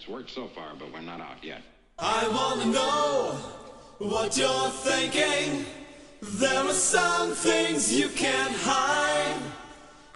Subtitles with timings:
[0.00, 1.60] It's worked so far, but we're not out yet.
[1.98, 3.32] I wanna know
[3.98, 5.66] what you're thinking.
[6.22, 9.36] There are some things you can't hide.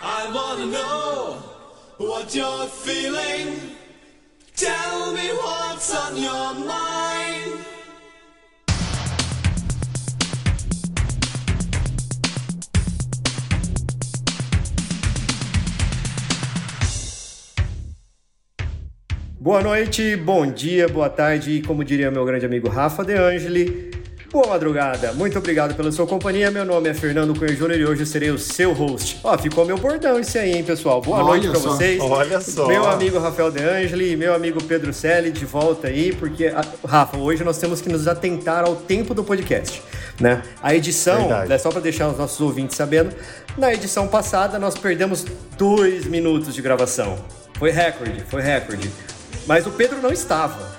[0.01, 1.35] I wanna know
[1.99, 3.77] what you're feeling.
[4.57, 7.24] Tell me what's on your mind.
[19.45, 23.91] Boa noite, bom dia, boa tarde e como diria meu grande amigo Rafa De Angeli,
[24.33, 25.13] boa madrugada.
[25.13, 26.51] Muito obrigado pela sua companhia.
[26.51, 29.21] Meu nome é Fernando Cunha Júnior e hoje eu serei o seu host.
[29.23, 31.03] Ó, ficou meu bordão esse aí, hein, pessoal.
[31.03, 32.01] Boa Olha noite pra só, vocês.
[32.01, 32.67] olha só.
[32.67, 36.65] Meu amigo Rafael De Angeli e meu amigo Pedro Selle de volta aí, porque a-
[36.87, 39.83] Rafa, hoje nós temos que nos atentar ao tempo do podcast,
[40.19, 40.43] né?
[40.63, 41.53] A edição, Verdade.
[41.53, 43.15] é só para deixar os nossos ouvintes sabendo,
[43.59, 45.23] na edição passada nós perdemos
[45.59, 47.19] dois minutos de gravação.
[47.59, 48.91] Foi recorde, foi recorde.
[49.47, 50.73] Mas o Pedro não estava.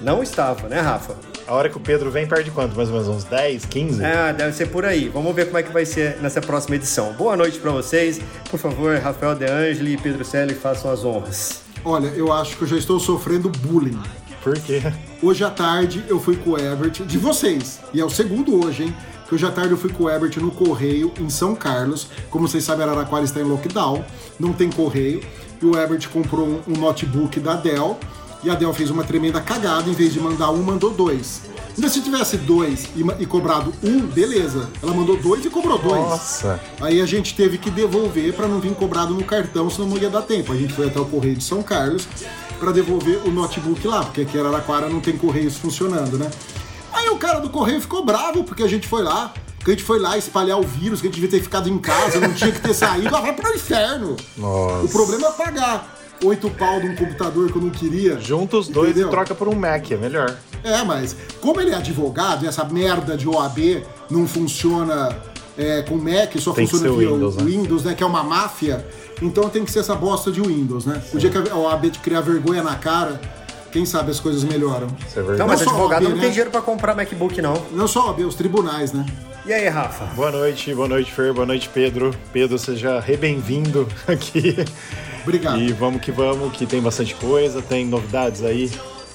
[0.00, 1.16] Não estava, né, Rafa?
[1.46, 2.76] A hora que o Pedro vem, perde quanto?
[2.76, 4.04] Mais ou menos uns 10, 15?
[4.04, 5.08] Ah, deve ser por aí.
[5.08, 7.12] Vamos ver como é que vai ser nessa próxima edição.
[7.14, 8.20] Boa noite para vocês.
[8.48, 11.62] Por favor, Rafael De Angeli e Pedro Selle façam as honras.
[11.84, 14.00] Olha, eu acho que eu já estou sofrendo bullying.
[14.44, 14.80] Por quê?
[15.20, 18.84] Hoje à tarde eu fui com o Ebert, de vocês, e é o segundo hoje,
[18.84, 18.96] hein?
[19.28, 22.08] Que hoje à tarde eu fui com o Ebert no Correio, em São Carlos.
[22.30, 24.04] Como vocês sabem, Araraquara está em lockdown,
[24.38, 25.20] não tem correio.
[25.62, 27.98] E o Ebert comprou um, um notebook da Dell,
[28.42, 31.42] e a Dell fez uma tremenda cagada, em vez de mandar um, mandou dois.
[31.76, 34.68] Ainda se tivesse dois e, e cobrado um, beleza.
[34.82, 36.00] Ela mandou dois e cobrou dois.
[36.00, 36.60] Nossa.
[36.80, 40.10] Aí a gente teve que devolver para não vir cobrado no cartão, senão não ia
[40.10, 40.52] dar tempo.
[40.52, 42.08] A gente foi até o Correio de São Carlos
[42.58, 46.30] para devolver o notebook lá, porque aqui em Araraquara não tem Correios funcionando, né?
[46.92, 49.32] Aí o cara do Correio ficou bravo porque a gente foi lá,
[49.64, 51.78] que a gente foi lá espalhar o vírus, que a gente devia ter ficado em
[51.78, 54.16] casa, não tinha que ter saído, ah, vai pro inferno.
[54.36, 54.86] Nossa.
[54.86, 58.18] O problema é pagar oito pau de um computador que eu não queria.
[58.20, 59.08] Junta os dois Entendeu?
[59.08, 60.36] e troca por um Mac, é melhor.
[60.62, 65.16] É, mas como ele é advogado e essa merda de OAB não funciona
[65.56, 67.44] é, com Mac, só Tem funciona via Windows, o né?
[67.44, 67.94] Windows, né?
[67.94, 68.86] Que é uma máfia.
[69.22, 71.02] Então tem que ser essa bosta de Windows, né?
[71.12, 73.20] O dia que a OAB te criar vergonha na cara,
[73.70, 74.88] quem sabe as coisas melhoram.
[75.06, 75.50] Isso é Não, verdade.
[75.50, 76.22] mas só advogado OAB, não né?
[76.22, 77.54] tem dinheiro para comprar MacBook, não.
[77.72, 79.06] Não só a OAB, os tribunais, né?
[79.46, 80.04] E aí, Rafa?
[80.14, 82.14] Boa noite, boa noite, Fer, boa noite, Pedro.
[82.32, 84.56] Pedro, seja re-bem-vindo aqui.
[85.22, 85.58] Obrigado.
[85.58, 88.70] E vamos que vamos, que tem bastante coisa, tem novidades aí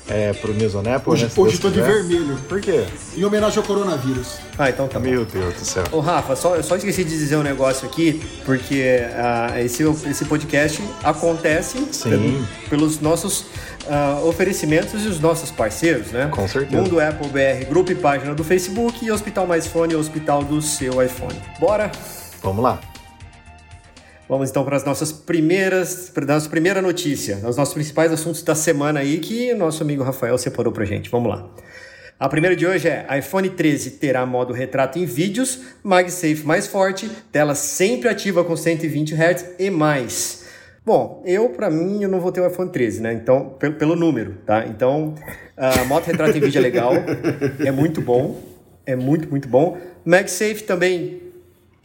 [0.07, 1.31] é, pro Mesonepo, Hoje, né?
[1.35, 2.85] hoje tô de vermelho, Por quê?
[3.15, 4.37] em homenagem ao coronavírus.
[4.57, 5.05] Ah, então tá bom.
[5.07, 5.83] Meu Deus do céu.
[5.91, 10.25] Ô, Rafa, só, eu só esqueci de dizer um negócio aqui, porque ah, esse, esse
[10.25, 12.09] podcast acontece Sim.
[12.09, 13.45] pelo- pelos nossos
[13.89, 16.27] ah, oferecimentos e os nossos parceiros, né?
[16.31, 16.81] Com certeza.
[16.81, 21.01] Mundo Apple BR, grupo e página do Facebook e Hospital Mais Fone, Hospital do seu
[21.01, 21.39] iPhone.
[21.59, 21.91] Bora?
[22.41, 22.79] Vamos lá.
[24.27, 28.41] Vamos então para as nossas primeiras, para a nossa primeira notícia, os nossos principais assuntos
[28.41, 31.09] da semana aí que o nosso amigo Rafael separou pra gente.
[31.11, 31.47] Vamos lá.
[32.17, 37.11] A primeira de hoje é iPhone 13 terá modo retrato em vídeos, MagSafe mais forte,
[37.31, 40.44] tela sempre ativa com 120 Hz e mais.
[40.85, 43.11] Bom, eu, pra mim, eu não vou ter o iPhone 13, né?
[43.11, 44.67] Então, pelo, pelo número, tá?
[44.67, 45.15] Então,
[45.57, 46.93] a modo retrato em vídeo é legal,
[47.59, 48.39] é muito bom,
[48.85, 49.79] é muito, muito bom.
[50.05, 51.24] MagSafe também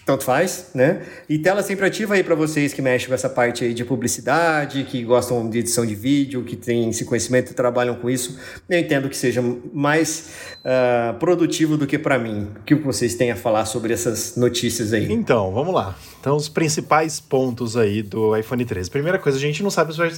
[0.04, 1.02] tanto faz, né?
[1.28, 4.84] E tela sempre ativa aí para vocês que mexem com essa parte aí de publicidade,
[4.84, 8.38] que gostam de edição de vídeo, que têm esse conhecimento e trabalham com isso.
[8.68, 10.30] Eu entendo que seja mais
[10.64, 12.48] ah, produtivo do que para mim.
[12.60, 15.10] O que vocês têm a falar sobre essas notícias aí?
[15.12, 15.96] Então, vamos lá.
[16.20, 18.90] Então, os principais pontos aí do iPhone 13.
[18.90, 20.10] Primeira coisa, a gente não sabe se vai.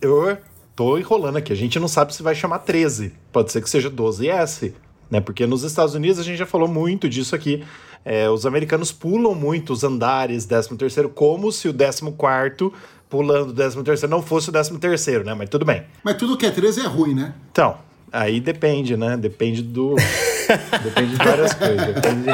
[0.00, 0.36] eu
[0.74, 1.52] tô enrolando aqui.
[1.52, 3.12] A gente não sabe se vai chamar 13.
[3.32, 4.72] Pode ser que seja 12S,
[5.10, 5.20] né?
[5.20, 7.64] Porque nos Estados Unidos a gente já falou muito disso aqui.
[8.08, 12.72] É, os americanos pulam muito os andares 13 terceiro, como se o 14
[13.10, 15.34] pulando o 13 terceiro não fosse o 13 terceiro, né?
[15.34, 15.82] Mas tudo bem.
[16.04, 17.34] Mas tudo que é 13 é ruim, né?
[17.50, 17.76] Então,
[18.12, 19.16] aí depende, né?
[19.16, 19.96] Depende do.
[20.84, 21.84] depende de várias coisas.
[21.84, 22.26] Depende,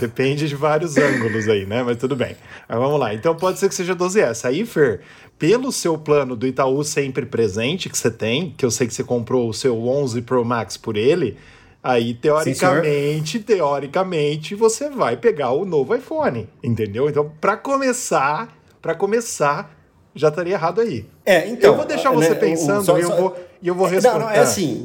[0.00, 1.84] depende de vários ângulos aí, né?
[1.84, 2.36] Mas tudo bem.
[2.68, 3.14] Mas vamos lá.
[3.14, 4.44] Então pode ser que seja 12S.
[4.44, 5.02] Aí, Fer,
[5.38, 9.04] pelo seu plano do Itaú sempre presente que você tem, que eu sei que você
[9.04, 11.38] comprou o seu 11 Pro Max por ele.
[11.82, 17.08] Aí, teoricamente, teoricamente, você vai pegar o novo iPhone, entendeu?
[17.08, 19.76] Então, para começar, para começar,
[20.14, 21.04] já estaria errado aí.
[21.26, 21.72] É, então.
[21.72, 24.18] eu vou deixar você né, pensando só- e eu só- vou, eu vou Não, responder.
[24.20, 24.84] não, é assim.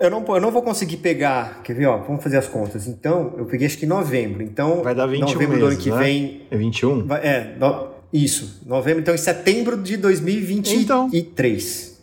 [0.00, 1.60] Eu, não, eu não vou conseguir pegar.
[1.64, 1.96] Quer ver, ó?
[1.98, 2.86] Vamos fazer as contas.
[2.86, 4.42] Então, eu peguei acho que em novembro.
[4.42, 5.98] Então, Vai dar 21 novembro do ano meses, que né?
[5.98, 6.42] vem.
[6.50, 7.06] É 21?
[7.06, 8.60] vai- é, no- isso.
[8.66, 11.93] Novembro, então em setembro de 2023.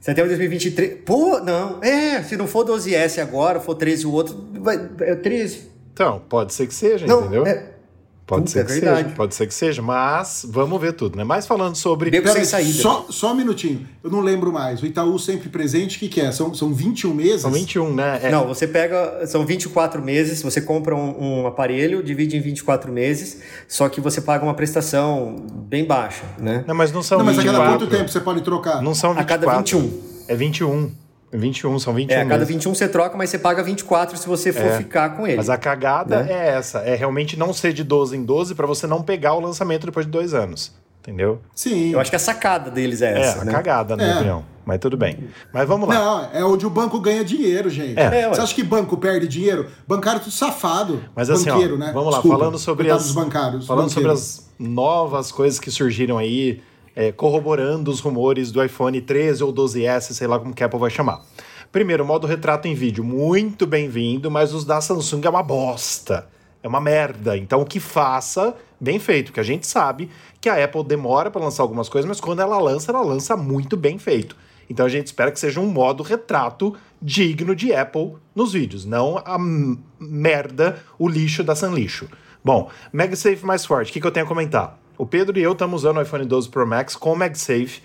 [0.00, 0.98] Setembro de 2023.
[1.04, 1.82] Pô, não.
[1.82, 5.70] É, se não for 12S agora, for 13 o outro, vai, é 13.
[5.92, 7.46] Então, pode ser que seja, Não, entendeu?
[7.46, 7.70] é,
[8.26, 9.02] Pode Puta, ser é que verdade.
[9.04, 11.22] seja, pode ser que seja, mas vamos ver tudo, né?
[11.22, 12.10] Mas falando sobre.
[12.10, 12.72] Beco sem saída.
[12.82, 13.86] Só, só um minutinho.
[14.02, 14.82] Eu não lembro mais.
[14.82, 16.32] O Itaú sempre presente, o que, que é?
[16.32, 17.42] São, são 21 meses?
[17.42, 18.18] São 21, né?
[18.24, 19.24] É, Não, você pega.
[19.28, 24.20] São 24 meses, você compra um, um aparelho, divide em 24 meses, só que você
[24.20, 25.36] paga uma prestação
[25.68, 26.64] bem baixa, né?
[26.66, 27.64] Não, mas não são Não, mas a 24.
[27.70, 28.82] cada quanto tempo você pode trocar?
[28.82, 29.46] Não são A 24.
[29.46, 30.00] cada 21.
[30.26, 30.90] É 21.
[31.36, 32.48] É 21, são 21 É, a cada meses.
[32.54, 34.78] 21 você troca, mas você paga 24 se você for É.
[34.78, 35.36] ficar com ele.
[35.36, 36.32] Mas a cagada Né?
[36.32, 39.40] é essa, é realmente não ser de 12 em 12 pra você não pegar o
[39.40, 40.72] lançamento depois de dois anos.
[41.02, 41.40] Entendeu?
[41.54, 41.92] Sim.
[41.92, 43.52] Eu acho que a sacada deles é É, essa, a né?
[43.52, 44.16] cagada, na minha É.
[44.18, 44.44] opinião.
[44.64, 45.28] Mas tudo bem.
[45.52, 45.94] Mas vamos lá.
[45.94, 47.96] Não, é onde o banco ganha dinheiro, gente.
[47.96, 48.22] É.
[48.22, 48.28] É.
[48.28, 49.68] Você acha que banco perde dinheiro?
[49.86, 51.04] Bancário é tudo safado.
[51.14, 51.92] Mas assim, Banqueiro, ó, né?
[51.94, 53.66] vamos lá, Desculpa, falando sobre as bancários.
[53.68, 56.60] falando sobre as novas coisas que surgiram aí,
[56.96, 60.80] é, corroborando os rumores do iPhone 13 ou 12S, sei lá como que a Apple
[60.80, 61.20] vai chamar.
[61.70, 66.26] Primeiro, modo retrato em vídeo, muito bem-vindo, mas os da Samsung é uma bosta.
[66.62, 67.36] É uma merda.
[67.36, 70.08] Então, o que faça, bem feito, que a gente sabe
[70.40, 73.76] que a Apple demora para lançar algumas coisas, mas quando ela lança, ela lança muito
[73.76, 74.34] bem feito.
[74.68, 79.18] Então a gente espera que seja um modo retrato digno de Apple nos vídeos, não
[79.18, 79.38] a
[80.00, 82.08] merda, o lixo da Sanlixo.
[82.44, 84.78] Bom, MagSafe mais forte, o que, que eu tenho a comentar?
[84.98, 87.82] O Pedro e eu estamos usando o iPhone 12 Pro Max com o MagSafe.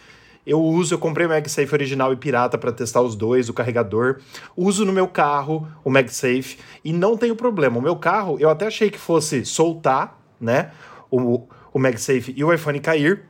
[0.47, 4.21] Eu uso, eu comprei o MagSafe original e pirata para testar os dois, o carregador.
[4.55, 7.77] Uso no meu carro o MagSafe e não tenho problema.
[7.77, 10.71] O meu carro, eu até achei que fosse soltar, né,
[11.11, 13.23] o, o MagSafe e o iPhone cair,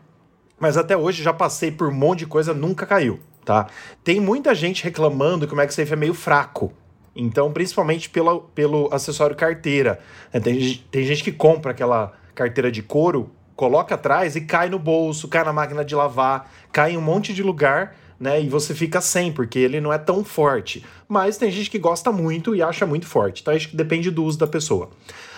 [0.60, 3.68] mas até hoje já passei por um monte de coisa, nunca caiu, tá?
[4.04, 6.72] Tem muita gente reclamando que o MagSafe é meio fraco.
[7.16, 10.00] Então, principalmente pela, pelo acessório carteira.
[10.32, 10.40] né?
[10.40, 13.30] Tem, tem gente que compra aquela carteira de couro,
[13.62, 17.32] coloca atrás e cai no bolso, cai na máquina de lavar, cai em um monte
[17.32, 18.42] de lugar, né?
[18.42, 20.84] E você fica sem, porque ele não é tão forte.
[21.08, 23.52] Mas tem gente que gosta muito e acha muito forte, tá?
[23.52, 24.90] Acho que depende do uso da pessoa.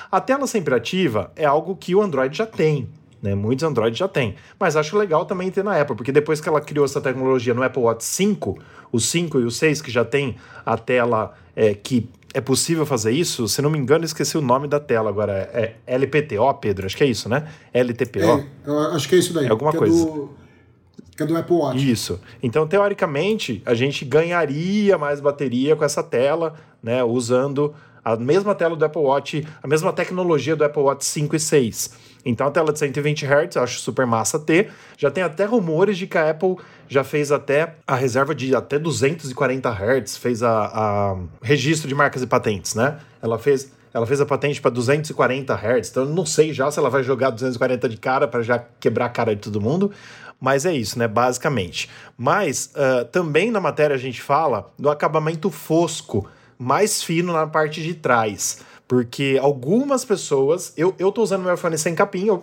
[0.09, 2.87] A tela sempre ativa é algo que o Android já tem,
[3.21, 3.35] né?
[3.35, 4.35] Muitos Android já tem.
[4.57, 7.61] Mas acho legal também ter na Apple, porque depois que ela criou essa tecnologia no
[7.61, 8.57] Apple Watch 5,
[8.89, 13.11] o 5 e o 6, que já tem a tela é, que é possível fazer
[13.11, 15.33] isso, se não me engano, esqueci o nome da tela agora.
[15.53, 16.85] É LPTO, Pedro?
[16.85, 17.47] Acho que é isso, né?
[17.73, 18.19] LTPO.
[18.19, 19.45] É, acho que é isso daí.
[19.45, 20.01] É alguma que coisa.
[20.01, 20.29] É do,
[21.15, 21.91] que é do Apple Watch.
[21.91, 22.19] Isso.
[22.41, 27.03] Então, teoricamente, a gente ganharia mais bateria com essa tela, né?
[27.03, 31.39] Usando a mesma tela do Apple Watch, a mesma tecnologia do Apple Watch 5 e
[31.39, 31.91] 6.
[32.25, 34.71] Então, a tela de 120 Hz, eu acho super massa ter.
[34.97, 36.55] Já tem até rumores de que a Apple
[36.87, 42.21] já fez até a reserva de até 240 Hz, fez a, a registro de marcas
[42.21, 42.99] e patentes, né?
[43.21, 46.79] Ela fez ela fez a patente para 240 Hz, então eu não sei já se
[46.79, 49.91] ela vai jogar 240 de cara para já quebrar a cara de todo mundo,
[50.41, 51.07] mas é isso, né?
[51.07, 51.89] Basicamente.
[52.17, 56.27] Mas ah, também na matéria a gente fala do acabamento fosco,
[56.57, 58.61] mais fino na parte de trás.
[58.87, 60.73] Porque algumas pessoas.
[60.75, 62.33] Eu, eu tô usando meu iPhone sem capinha.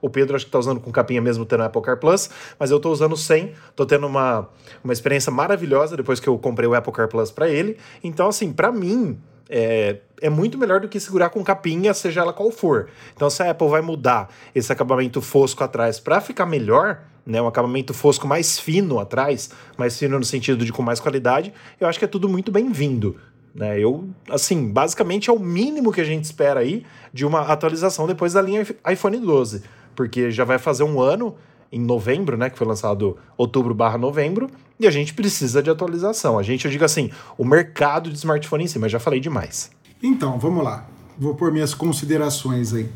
[0.00, 2.30] o- Pedro acho que tá usando com capinha mesmo tendo Apple Car Plus.
[2.58, 3.52] Mas eu tô usando sem.
[3.76, 4.48] Tô tendo uma,
[4.82, 7.76] uma experiência maravilhosa depois que eu comprei o Apple Car Plus para ele.
[8.02, 9.18] Então, assim, para mim,
[9.48, 12.88] é, é muito melhor do que segurar com capinha, seja ela qual for.
[13.14, 17.46] Então, se a Apple vai mudar esse acabamento fosco atrás para ficar melhor, né, um
[17.46, 21.98] acabamento fosco mais fino atrás, mais fino no sentido de com mais qualidade, eu acho
[21.98, 23.16] que é tudo muito bem-vindo.
[23.54, 23.78] Né?
[23.78, 28.32] Eu, assim, basicamente é o mínimo que a gente espera aí de uma atualização depois
[28.32, 29.62] da linha iPhone 12,
[29.94, 31.34] porque já vai fazer um ano
[31.72, 36.38] em novembro, né, que foi lançado outubro barra novembro, e a gente precisa de atualização.
[36.38, 39.70] A gente, eu digo assim, o mercado de smartphone em si, mas já falei demais.
[40.02, 40.88] Então, vamos lá.
[41.18, 42.88] Vou pôr minhas considerações aí.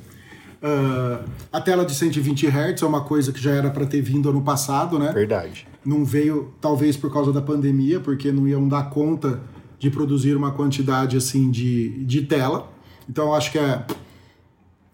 [0.62, 1.21] Ah,
[1.52, 4.40] a tela de 120 Hz é uma coisa que já era para ter vindo ano
[4.40, 5.12] passado, né?
[5.12, 5.69] Verdade.
[5.85, 9.40] Não veio, talvez por causa da pandemia, porque não iam dar conta
[9.78, 12.71] de produzir uma quantidade assim de, de tela.
[13.09, 13.85] Então, eu acho que é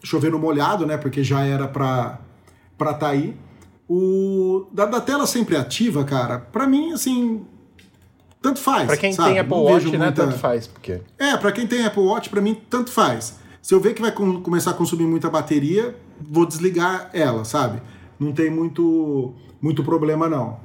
[0.02, 0.96] chover no molhado, né?
[0.96, 2.18] Porque já era para
[2.78, 3.36] para tá aí.
[3.88, 6.38] O da, da tela sempre ativa, cara.
[6.38, 7.44] Para mim, assim,
[8.40, 8.86] tanto faz.
[8.86, 9.30] Pra quem sabe?
[9.30, 11.00] tem Apple Watch, né, muita- tanto faz, porque...
[11.18, 13.38] é, pra quem tem Apple Watch, pra mim, tanto faz.
[13.60, 17.82] Se eu ver que vai com- começar a consumir muita bateria, vou desligar ela, sabe?
[18.18, 20.58] Não tem muito, muito problema, não.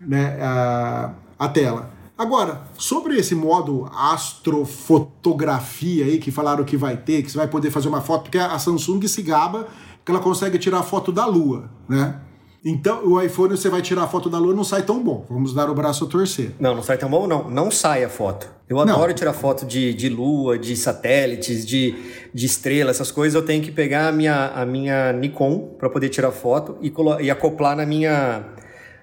[0.00, 0.38] Né?
[0.40, 1.90] A, a tela.
[2.16, 7.70] Agora, sobre esse modo astrofotografia aí, que falaram que vai ter, que você vai poder
[7.70, 9.66] fazer uma foto, porque a Samsung se gaba
[10.04, 12.20] que ela consegue tirar foto da Lua, né?
[12.64, 15.26] Então, o iPhone, você vai tirar a foto da Lua, não sai tão bom.
[15.28, 16.52] Vamos dar o braço a torcer.
[16.60, 17.50] Não, não sai tão bom, não.
[17.50, 18.48] Não sai a foto.
[18.68, 18.94] Eu Não.
[18.94, 21.92] adoro tirar foto de, de lua, de satélites, de,
[22.32, 23.34] de estrela, essas coisas.
[23.34, 27.30] Eu tenho que pegar a minha, a minha Nikon para poder tirar foto e, e
[27.32, 28.44] acoplar na minha,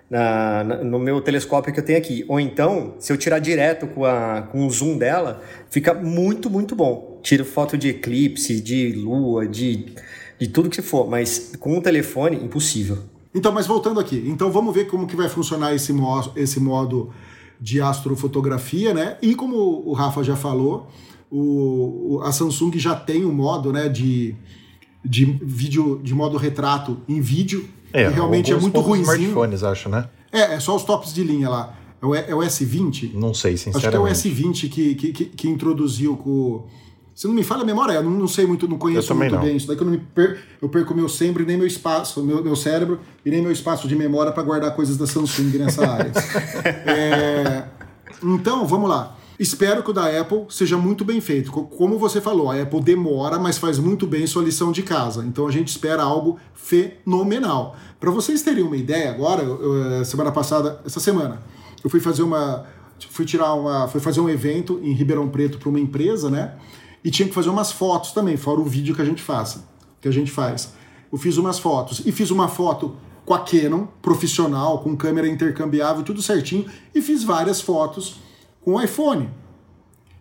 [0.09, 2.25] na- no meu telescópio que eu tenho aqui.
[2.27, 6.75] Ou então, se eu tirar direto com, a, com o zoom dela, fica muito, muito
[6.75, 7.19] bom.
[7.21, 9.85] Tiro foto de eclipse, de lua, de
[10.39, 12.99] de tudo que for, mas com o telefone, impossível.
[13.35, 17.09] Então, mas voltando aqui, então vamos ver como que vai funcionar esse, mo esse modo
[17.59, 19.17] de astrofotografia, né?
[19.21, 20.87] E como o Rafa já falou,
[21.29, 24.33] o, a Samsung já tem um modo, né, de,
[25.03, 29.15] de vídeo, de modo retrato em vídeo, É, que realmente é muito ruimzinho.
[29.15, 30.07] smartphones, acho, né?
[30.31, 31.75] É, é só os tops de linha lá.
[32.01, 33.13] É o, é o S20?
[33.13, 34.29] Não sei, Acho que é o sinceramente.
[34.29, 36.65] S20 que, que, que, que introduziu com.
[37.13, 39.41] Se não me falha a memória, eu não, não sei muito, não conheço muito não.
[39.41, 39.67] bem isso.
[39.67, 42.55] Daí que eu não me per, eu perco meu sempre, nem meu espaço, meu, meu
[42.55, 46.11] cérebro e nem meu espaço de memória para guardar coisas da Samsung nessa área.
[46.85, 47.65] É,
[48.23, 49.18] então, vamos lá.
[49.39, 51.49] Espero que o da Apple seja muito bem feito.
[51.49, 55.23] Co- Como você falou, a Apple demora, mas faz muito bem sua lição de casa.
[55.25, 57.75] Então a gente espera algo fenomenal.
[57.99, 61.39] Para vocês terem uma ideia, agora, eu- eu, semana passada, essa semana,
[61.83, 62.65] eu fui fazer uma,
[63.09, 66.55] fui tirar uma, fui fazer um evento em Ribeirão Preto para uma empresa, né?
[67.01, 69.63] E tinha que fazer umas fotos também, fora o vídeo que a gente faça,
[70.01, 70.73] que a gente faz.
[71.11, 76.03] Eu fiz umas fotos e fiz uma foto com a Canon, profissional, com câmera intercambiável,
[76.03, 78.19] tudo certinho, e fiz várias fotos
[78.73, 79.29] o iPhone.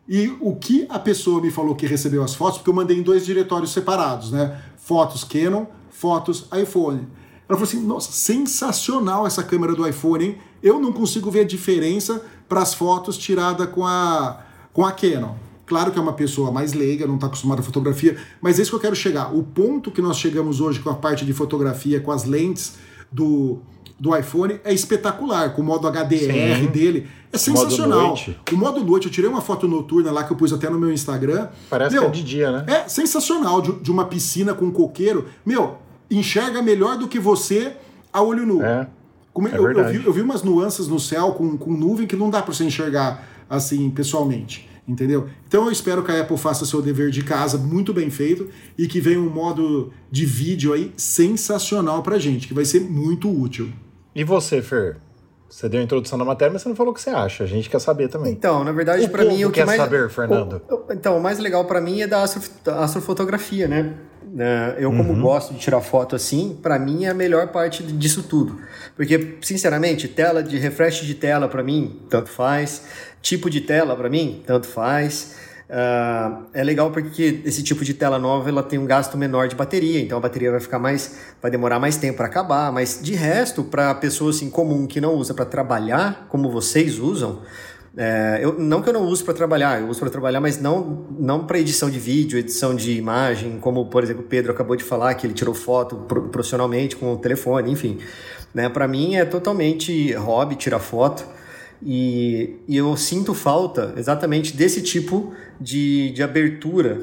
[0.09, 3.03] E o que a pessoa me falou que recebeu as fotos, porque eu mandei em
[3.03, 4.59] dois diretórios separados, né?
[4.79, 7.07] Fotos Canon, fotos iPhone.
[7.49, 10.39] Ela falou assim: nossa, sensacional essa câmera do iPhone, hein?
[10.63, 14.41] Eu não consigo ver a diferença para as fotos tiradas com a,
[14.73, 15.35] com a Canon.
[15.67, 18.71] Claro que é uma pessoa mais leiga, não está acostumada a fotografia, mas é isso
[18.71, 19.37] que eu quero chegar.
[19.37, 22.77] O ponto que nós chegamos hoje com a parte de fotografia, com as lentes
[23.13, 23.59] do,
[23.99, 26.67] do iPhone, é espetacular, com o modo HDR Sim.
[26.67, 27.09] dele.
[27.33, 28.07] É Esse modo sensacional.
[28.09, 28.39] noite.
[28.53, 30.93] O modo noite, eu tirei uma foto noturna lá que eu pus até no meu
[30.93, 31.49] Instagram.
[31.69, 32.65] Parece Meu, que é de dia, né?
[32.69, 35.27] É sensacional de, de uma piscina com coqueiro.
[35.45, 35.79] Meu,
[36.11, 37.73] enxerga melhor do que você
[38.13, 38.63] a olho nu.
[38.63, 38.87] É.
[39.33, 42.17] Como- é eu, eu vi, eu vi umas nuances no céu com, com nuvem que
[42.17, 44.69] não dá pra você enxergar assim pessoalmente.
[44.87, 45.29] Entendeu?
[45.47, 48.87] Então eu espero que a Apple faça seu dever de casa muito bem feito e
[48.87, 53.69] que venha um modo de vídeo aí sensacional pra gente, que vai ser muito útil.
[54.19, 54.97] E você, Fer?
[55.49, 57.45] Você deu a introdução na matéria, mas você não falou o que você acha.
[57.45, 58.33] A gente quer saber também.
[58.33, 60.61] Então, na verdade, para mim o que quer mais saber, Fernando.
[60.69, 63.95] O- então, o mais legal para mim é da astro- da astrofotografia, né?
[64.37, 65.23] É, Eu como Uhum.
[65.23, 68.59] gosto de tirar foto assim, para mim é a melhor parte disso tudo.
[68.97, 72.83] Porque, sinceramente, tela de refresh de tela para mim tanto faz,
[73.23, 75.37] tipo de tela para mim tanto faz.
[75.71, 79.55] Ah, é legal porque esse tipo de tela nova ela tem um gasto menor de
[79.55, 82.73] bateria, então a bateria vai ficar mais, vai demorar mais tempo para acabar.
[82.73, 87.43] Mas de resto, para pessoa assim comum que não usa para trabalhar, como vocês usam,
[87.97, 91.07] é, eu, não que eu não use para trabalhar, eu uso para trabalhar, mas não,
[91.19, 94.85] não para edição de vídeo, edição de imagem, como por exemplo o Pedro acabou de
[94.85, 97.99] falar que ele tirou foto pro- profissionalmente com o telefone, enfim.
[98.55, 101.27] Né, para mim é totalmente hobby tirar foto
[101.83, 107.01] e, e eu sinto falta exatamente desse tipo de, de abertura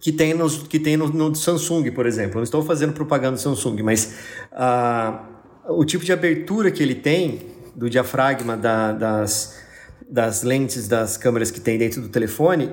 [0.00, 2.34] que tem, nos, que tem no, no Samsung, por exemplo.
[2.34, 4.14] Eu não estou fazendo propaganda do Samsung, mas
[4.52, 5.24] ah,
[5.68, 7.42] o tipo de abertura que ele tem
[7.74, 9.58] do diafragma da- das,
[10.08, 12.72] das lentes das câmeras que tem dentro do telefone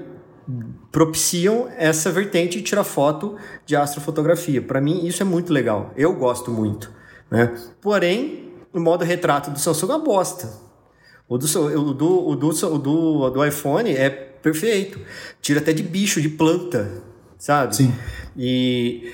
[0.91, 4.61] propiciam essa vertente de tirar foto de astrofotografia.
[4.61, 5.91] Para mim, isso é muito legal.
[5.97, 6.91] Eu gosto muito.
[7.31, 7.55] Né?
[7.81, 10.64] Porém, o modo retrato do Samsung é uma bosta.
[11.27, 14.99] O do, o do, o do, o do, o do iPhone é perfeito.
[15.41, 16.91] Tira até de bicho, de planta,
[17.37, 17.75] sabe?
[17.75, 17.93] Sim.
[18.37, 19.11] E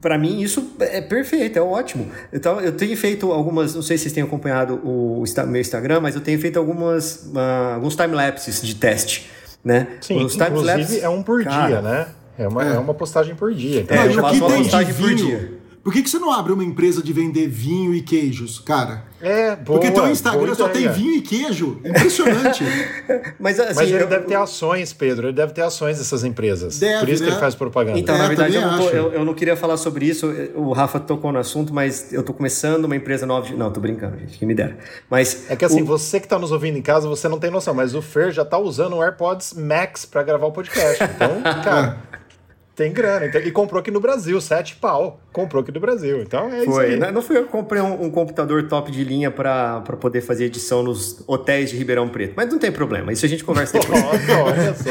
[0.00, 2.08] para mim isso é perfeito, é ótimo.
[2.32, 6.14] Então, eu tenho feito algumas, não sei se vocês têm acompanhado o meu Instagram, mas
[6.14, 9.30] eu tenho feito algumas, ah, alguns time-lapses de teste,
[9.62, 9.88] né?
[10.00, 12.06] Sim, Os inclusive é um por Cara, dia, né?
[12.36, 12.78] É uma, é.
[12.78, 13.82] uma postagem por dia.
[13.82, 15.52] Então, É, eu faço uma postagem por dia.
[15.84, 19.04] Por que, que você não abre uma empresa de vender vinho e queijos, cara?
[19.20, 21.78] É, boa, Porque teu Instagram só tem vinho e queijo.
[21.84, 22.64] Impressionante.
[23.38, 25.26] Mas assim, Mas ele eu- deve ter ações, Pedro.
[25.28, 26.78] Ele deve ter ações dessas empresas.
[26.78, 27.34] Deve, Por isso que né?
[27.36, 27.98] ele faz propaganda.
[27.98, 30.26] Então, É, na verdade, eu não, tô- eu- eu não queria falar sobre isso.
[30.54, 33.46] O Rafa tocou no assunto, mas eu tô começando uma empresa nova.
[33.46, 33.54] De...
[33.54, 34.78] Não, tô brincando, gente, que me dera.
[35.10, 37.50] Mas É que assim, o- você que tá nos ouvindo em casa, você não tem
[37.50, 41.04] noção, mas o Fer já tá usando o AirPods Max pra gravar o podcast.
[41.04, 41.98] Então, cara,
[42.74, 43.26] tem grana.
[43.26, 45.20] Então, e comprou aqui no Brasil, sete pau.
[45.34, 46.22] Comprou aqui no Brasil.
[46.22, 46.92] Então é isso Foi.
[46.92, 46.96] aí.
[46.96, 50.44] Não não fui eu que comprei um, um computador top de linha para poder fazer
[50.44, 52.34] edição nos hotéis de Ribeirão Preto.
[52.36, 54.00] Mas não tem problema, isso a gente conversa depois.
[54.00, 54.90] Nossa, olha só.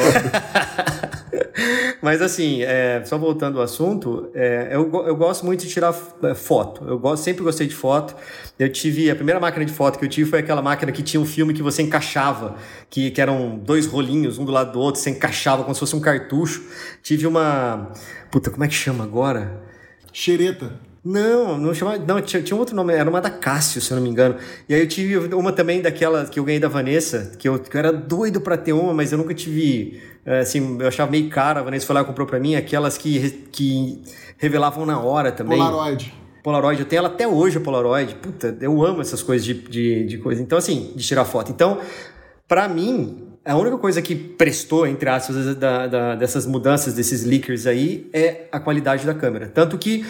[2.01, 6.33] Mas assim, é, só voltando ao assunto, é, eu, eu gosto muito de tirar é,
[6.33, 6.83] foto.
[6.85, 8.13] Eu gosto, sempre gostei de foto.
[8.59, 9.09] Eu tive.
[9.09, 11.53] A primeira máquina de foto que eu tive foi aquela máquina que tinha um filme
[11.53, 12.57] que você encaixava,
[12.89, 15.95] que, que eram dois rolinhos, um do lado do outro, você encaixava como se fosse
[15.95, 16.63] um cartucho.
[17.01, 17.93] Tive uma.
[18.29, 19.71] Puta, como é que chama agora?
[20.13, 20.79] Xereta.
[21.03, 21.97] Não, não chamava.
[21.97, 24.37] Não, tinha, tinha outro nome, era uma da Cássio, se eu não me engano.
[24.69, 27.75] E aí eu tive uma também daquela que eu ganhei da Vanessa, que eu, que
[27.75, 31.29] eu era doido pra ter uma, mas eu nunca tive é, assim, eu achava meio
[31.29, 34.01] cara, a Vanessa foi lá e comprou pra mim, aquelas que, que
[34.37, 35.57] revelavam na hora também.
[35.57, 36.13] Polaroid.
[36.41, 38.15] Polaroid, eu tenho ela até hoje, a Polaroid.
[38.15, 40.41] Puta, eu amo essas coisas de, de, de coisa.
[40.41, 41.51] Então, assim, de tirar foto.
[41.51, 41.79] Então,
[42.47, 47.65] pra mim, a única coisa que prestou, entre aspas, da, da- dessas mudanças, desses leakers
[47.67, 49.47] aí, é a qualidade da câmera.
[49.53, 50.05] Tanto que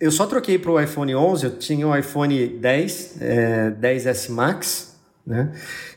[0.00, 5.52] eu só troquei pro iPhone 11, eu tinha o iPhone 10, é, 10S Max, né?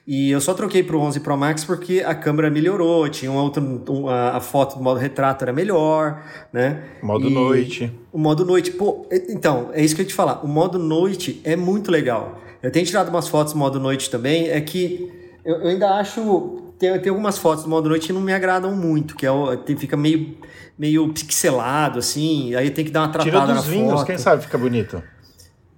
[0.06, 3.64] E eu só troquei pro 11 Pro Max porque a câmera melhorou, tinha um outro,
[3.90, 6.22] um- a, a foto do modo retrato era melhor,
[6.52, 6.84] né?
[7.02, 7.92] Modo E- noite.
[8.12, 10.44] o modo noite, pô, então, é isso que eu ia te falar.
[10.44, 12.42] O modo noite é muito legal.
[12.62, 15.10] Eu tenho tirado umas fotos do modo noite também, é que
[15.46, 16.60] eu, eu ainda acho.
[16.84, 19.30] Tem, tem algumas fotos do modo noite que não me agradam muito, que é
[19.66, 20.36] tem, fica meio,
[20.78, 24.06] meio pixelado, assim, aí tem que dar uma Tira tratada na dos vinhos, foto.
[24.06, 25.02] quem sabe fica bonito.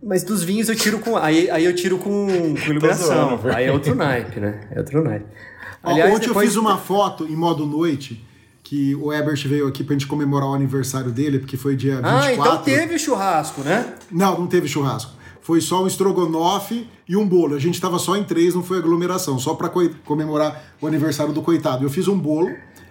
[0.01, 1.15] Mas dos vinhos eu tiro com.
[1.15, 3.37] Aí, aí eu tiro com, com iluminação.
[3.37, 4.61] zoando, aí é outro naipe, né?
[4.71, 5.25] É outro naipe.
[5.83, 8.25] Aliás, ontem depois- eu fiz uma foto em modo noite,
[8.63, 12.19] que o Ebert veio aqui pra gente comemorar o aniversário dele, porque foi dia 24.
[12.19, 13.93] Ah, então teve churrasco, né?
[14.11, 15.11] Não, não teve churrasco.
[15.45, 17.53] Foi só um estrogonofe e um bolo.
[17.53, 21.31] A gente tava só em três, não foi aglomeração, só pra coi- comemorar o aniversário
[21.31, 21.85] do coitado.
[21.85, 22.49] Eu fiz um bolo,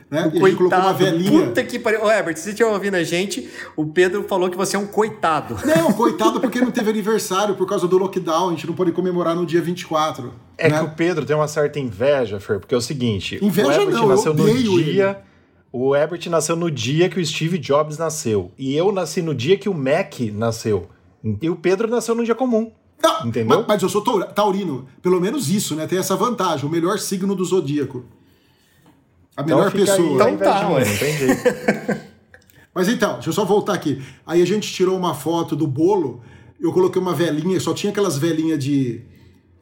[0.09, 0.31] né?
[0.33, 1.47] e a gente colocou uma velhinha.
[1.49, 2.05] Puta que pariu.
[2.05, 4.87] Ô, Herbert, se você estiver ouvindo a gente, o Pedro falou que você é um
[4.87, 5.57] coitado.
[5.67, 8.51] Não, coitado porque não teve aniversário por causa do lockdown.
[8.51, 10.33] A gente não pode comemorar no dia 24.
[10.57, 10.79] É né?
[10.79, 13.95] que o Pedro tem uma certa inveja, Fer, porque é o seguinte: Inveja o Herbert
[13.97, 15.19] não, eu nasceu no dia.
[15.73, 18.53] O Herbert nasceu no dia que o Steve Jobs nasceu.
[18.57, 20.89] E eu nasci no dia que o Mac nasceu.
[21.41, 22.71] E o Pedro nasceu num dia comum.
[23.03, 23.59] Não, Entendeu?
[23.59, 24.87] Mas, mas eu sou taur- taurino.
[25.03, 25.87] Pelo menos isso, né?
[25.87, 26.67] Tem essa vantagem.
[26.67, 28.05] O melhor signo do zodíaco.
[29.37, 30.25] A melhor fica pessoa.
[30.27, 30.85] Aí, Então tá, ué.
[32.75, 34.03] Mas então, deixa eu só voltar aqui.
[34.27, 36.23] Aí a gente tirou uma foto do bolo,
[36.61, 39.01] eu coloquei uma velhinha, só tinha aquelas velhinhas de.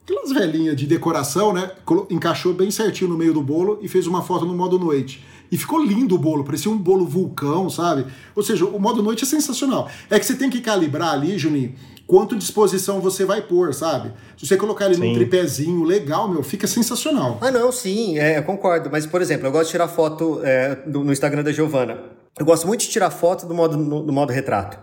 [0.04, 1.70] Aquelas velhinhas de decoração, né?
[2.10, 5.24] Encaixou bem certinho no meio do bolo e fez uma foto no modo noite.
[5.52, 8.06] E ficou lindo o bolo, parecia um bolo vulcão, sabe?
[8.34, 9.88] Ou seja, o modo noite é sensacional.
[10.10, 11.74] É que você tem que calibrar ali, Juninho,
[12.06, 14.12] quanto disposição você vai pôr, sabe?
[14.36, 15.14] Se você colocar ele num Sim.
[15.14, 17.36] tripézinho legal, meu, fica sensacional.
[17.42, 18.88] Ah, não, sim, é, eu concordo.
[18.90, 21.98] Mas, por exemplo, eu gosto de tirar foto é, do- no Instagram da Giovana.
[22.38, 24.78] Eu gosto muito de tirar foto do modo, no- do modo retrato.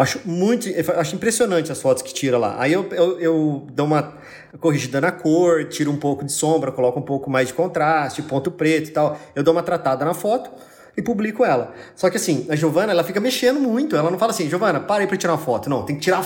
[0.00, 2.56] Acho muito, acho impressionante as fotos que tira lá.
[2.58, 4.14] Aí eu, eu, eu dou uma
[4.58, 8.50] corrigida na cor, tiro um pouco de sombra, coloco um pouco mais de contraste, ponto
[8.50, 9.18] preto e tal.
[9.34, 10.50] Eu dou uma tratada na foto
[10.96, 11.74] e publico ela.
[11.94, 13.94] Só que assim, a Giovana, ela fica mexendo muito.
[13.94, 15.68] Ela não fala assim, Giovana, para aí pra tirar uma foto.
[15.68, 16.24] Não, tem que tirar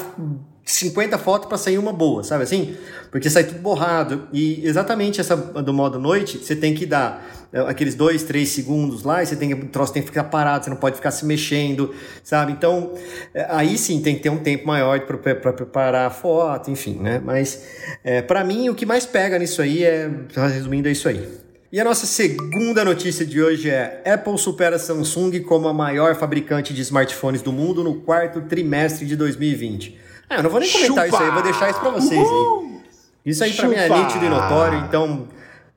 [0.65, 2.77] 50 fotos pra sair uma boa, sabe assim?
[3.11, 4.29] Porque sai tudo borrado.
[4.33, 9.05] E exatamente essa do modo noite, você tem que dar é, aqueles dois, três segundos
[9.05, 11.11] lá, e você tem que, o troço tem que ficar parado, você não pode ficar
[11.11, 12.53] se mexendo, sabe?
[12.53, 12.95] Então,
[13.33, 17.21] é, aí sim tem que ter um tempo maior para preparar a foto, enfim, né?
[17.23, 17.65] Mas,
[18.03, 21.45] é, para mim, o que mais pega nisso aí é, resumindo, é isso aí.
[21.71, 26.73] E a nossa segunda notícia de hoje é: Apple supera Samsung como a maior fabricante
[26.73, 30.04] de smartphones do mundo no quarto trimestre de 2020.
[30.35, 31.07] Ah, eu não vou nem comentar Chupa!
[31.07, 32.81] isso aí, eu vou deixar isso pra vocês aí.
[33.27, 33.99] Isso aí pra mim é Chupa!
[34.03, 35.29] nítido e notório, então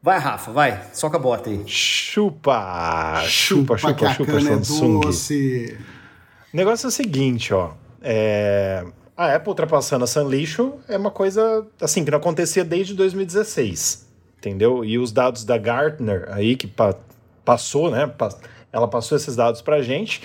[0.02, 1.64] vai, Rafa, vai, soca a bota aí.
[1.68, 3.22] Chupa!
[3.26, 5.00] Chupa, chupa, a chupa, cana é Samsung.
[5.02, 5.78] doce.
[6.54, 7.72] O negócio é o seguinte, ó.
[8.02, 14.08] É, A Apple ultrapassando a Sanlixo é uma coisa assim que não acontecia desde 2016,
[14.38, 14.86] entendeu?
[14.86, 16.96] E os dados da Gartner aí que pa-
[17.44, 18.08] passou, né?
[18.08, 18.30] pa-
[18.72, 20.22] Ela passou esses dados pra gente.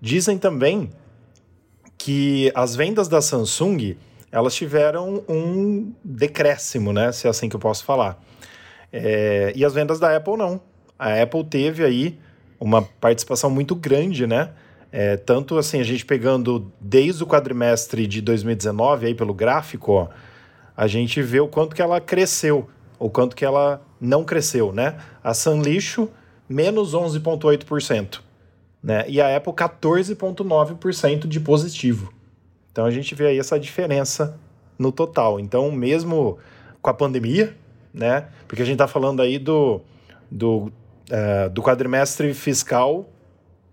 [0.00, 0.90] Dizem também
[2.04, 3.96] que as vendas da Samsung
[4.32, 7.12] elas tiveram um decréscimo, né?
[7.12, 8.20] Se é assim que eu posso falar.
[8.92, 10.60] É, e as vendas da Apple não.
[10.98, 12.18] A Apple teve aí
[12.58, 14.50] uma participação muito grande, né?
[14.90, 20.08] É, tanto assim, a gente pegando desde o quadrimestre de 2019, aí pelo gráfico, ó,
[20.76, 24.96] a gente vê o quanto que ela cresceu, o quanto que ela não cresceu, né?
[25.22, 26.08] A Sanlixo,
[26.48, 28.20] menos 11,8%,
[28.82, 29.04] né?
[29.08, 32.12] E a Apple, 14,9% de positivo.
[32.70, 34.38] Então a gente vê aí essa diferença
[34.78, 35.38] no total.
[35.38, 36.38] Então, mesmo
[36.80, 37.56] com a pandemia,
[37.92, 38.28] né?
[38.48, 39.80] Porque a gente está falando aí do,
[40.30, 40.72] do,
[41.10, 43.08] eh, do quadrimestre fiscal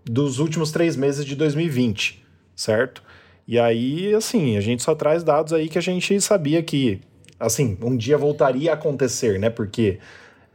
[0.04, 3.02] dos últimos três meses de 2020, certo?
[3.46, 7.00] E aí, assim, a gente só traz dados aí que a gente sabia que,
[7.38, 9.50] assim, um dia voltaria a acontecer, né?
[9.50, 9.98] Porque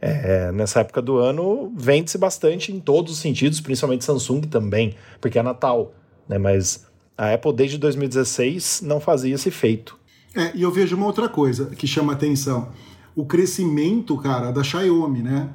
[0.00, 5.38] é, nessa época do ano vende-se bastante em todos os sentidos, principalmente Samsung também, porque
[5.38, 5.94] é Natal,
[6.28, 6.38] né?
[6.38, 9.98] Mas a Apple desde 2016 não fazia esse feito.
[10.34, 12.68] É, e eu vejo uma outra coisa que chama atenção.
[13.14, 15.48] O crescimento, cara, da Xiaomi, né?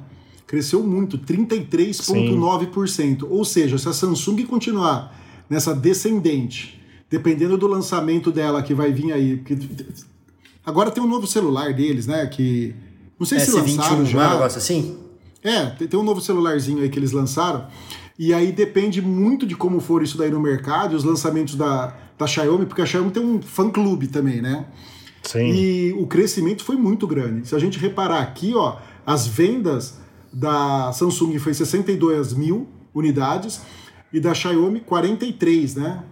[0.46, 3.26] Cresceu muito, 33,9%.
[3.30, 5.16] Ou seja, se a Samsung continuar
[5.48, 9.36] nessa descendente, dependendo do lançamento dela que vai vir aí.
[9.36, 9.56] Porque...
[10.66, 12.26] Agora tem um novo celular deles, né?
[12.26, 12.74] Que.
[13.22, 14.30] Não sei se S21, lançaram é um já.
[14.30, 14.96] negócio assim?
[15.44, 17.68] É, tem, tem um novo celularzinho aí que eles lançaram.
[18.18, 21.94] E aí depende muito de como for isso daí no mercado e os lançamentos da,
[22.18, 24.66] da Xiaomi, porque a Xiaomi tem um fã-clube também, né?
[25.22, 25.52] Sim.
[25.52, 27.46] E o crescimento foi muito grande.
[27.46, 30.00] Se a gente reparar aqui, ó, as vendas
[30.32, 33.60] da Samsung foi 62 mil unidades
[34.12, 36.02] e da Xiaomi 43, né?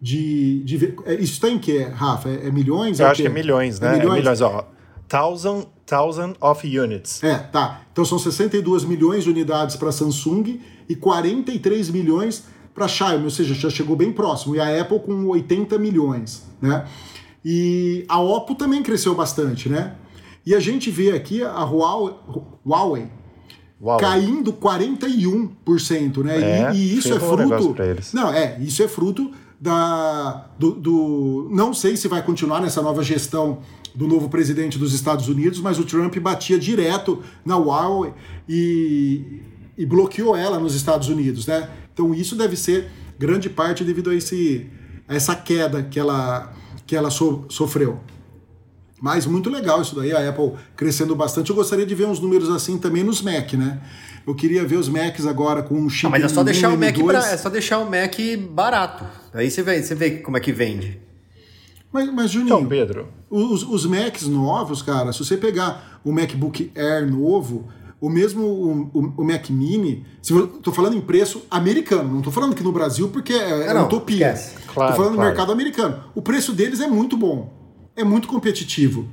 [0.00, 2.30] De, de é, isso está em que, Rafa?
[2.30, 3.00] É, é milhões?
[3.00, 3.28] Eu é acho quê?
[3.28, 3.88] que é milhões, né?
[3.88, 4.16] É milhões?
[4.16, 4.77] É milhões, ó.
[5.08, 7.22] Thousand, thousand of units.
[7.22, 7.82] É, tá.
[7.92, 12.44] Então são 62 milhões de unidades para Samsung e 43 milhões
[12.74, 14.54] para Xiaomi, ou seja, já chegou bem próximo.
[14.54, 16.86] E a Apple com 80 milhões, né?
[17.44, 19.94] E a Oppo também cresceu bastante, né?
[20.44, 22.14] E a gente vê aqui a Huawei,
[22.64, 23.06] Huawei
[24.00, 26.36] caindo 41%, né?
[26.70, 27.82] É, e, e isso é fruto.
[27.82, 28.12] eles.
[28.12, 33.02] Não, é, isso é fruto da do, do- não sei se vai continuar nessa nova
[33.02, 33.58] gestão
[33.94, 38.12] do novo presidente dos Estados Unidos, mas o Trump batia direto na Huawei
[38.48, 39.40] e,
[39.76, 41.68] e bloqueou ela nos Estados Unidos, né?
[41.92, 44.66] Então isso deve ser grande parte devido a esse
[45.06, 46.52] a essa queda que ela
[46.86, 48.00] que ela so- sofreu.
[49.00, 51.50] Mas muito legal isso daí, a Apple crescendo bastante.
[51.50, 53.80] Eu gostaria de ver uns números assim também nos Mac, né?
[54.26, 56.68] Eu queria ver os Macs agora com um chip Ah, mas é só M1, deixar
[56.70, 57.04] o Mac M2.
[57.06, 58.14] pra- é só deixar o Mac
[58.50, 59.04] barato.
[59.32, 60.98] Aí você vê, você vê como é que vende.
[61.92, 66.70] Mas, mas Juninho, Então, Pedro, os, os Macs novos, cara, se você pegar o MacBook
[66.76, 67.66] Air novo,
[68.00, 72.20] o mesmo o, o- o Mac Mini, se eu tô falando em preço americano, não
[72.22, 74.32] tô falando aqui no Brasil porque é, é não, utopia.
[74.32, 74.54] esquece.
[74.72, 75.30] Claro, tô falando claro.
[75.30, 76.04] no mercado americano.
[76.14, 77.52] O preço deles é muito bom,
[77.96, 79.06] é muito competitivo,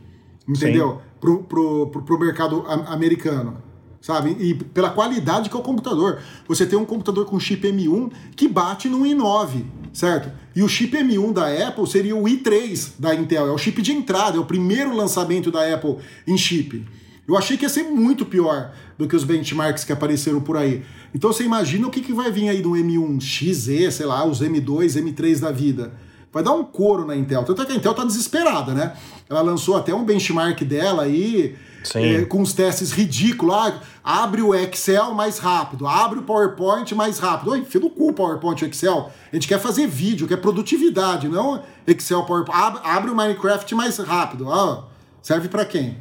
[0.48, 1.00] entendeu?
[1.20, 3.64] Pro, pro, pro, pro mercado americano.
[4.02, 4.38] Sabe?
[4.40, 6.20] E pela qualidade que é o computador.
[6.48, 9.64] Você tem um computador com chip M1 que bate no i9,
[9.96, 10.30] certo?
[10.54, 13.94] E o chip M1 da Apple seria o i3 da Intel, é o chip de
[13.94, 15.96] entrada, é o primeiro lançamento da Apple
[16.28, 16.86] em chip.
[17.26, 20.84] Eu achei que ia ser muito pior do que os benchmarks que apareceram por aí.
[21.14, 24.42] Então você imagina o que, que vai vir aí do M1 XE, sei lá, os
[24.42, 25.94] M2, M3 da vida.
[26.32, 27.44] Vai dar um couro na Intel.
[27.44, 28.94] Tanto é que a Intel tá desesperada, né?
[29.30, 31.75] Ela lançou até um benchmark dela aí, Sim.
[31.96, 33.56] Eh, com uns testes ridículos.
[33.56, 37.52] Ah, abre o Excel mais rápido, abre o PowerPoint mais rápido.
[37.52, 39.12] Oi, filho do cu o PowerPoint e o Excel.
[39.32, 42.60] A gente quer fazer vídeo, quer produtividade, não Excel, PowerPoint.
[42.60, 44.52] Abre, abre o Minecraft mais rápido.
[44.52, 44.86] Ah,
[45.22, 45.98] serve para quem?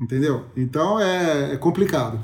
[0.00, 0.44] Entendeu?
[0.56, 2.20] Então é, é complicado.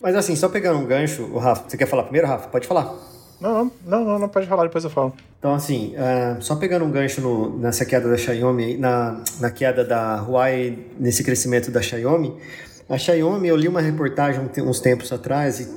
[0.00, 2.48] Mas assim, só pegando um gancho, o Rafa, você quer falar primeiro, Rafa?
[2.48, 3.13] Pode falar.
[3.40, 5.12] Não, não, não, não pode falar, depois eu falo.
[5.38, 9.84] Então, assim, ah, só pegando um gancho no- nessa queda da Xiaomi, na, na queda
[9.84, 12.34] da Huawei, nesse crescimento da Xiaomi,
[12.88, 15.68] a Xiaomi, eu li uma reportagem uns tempos atrás, e,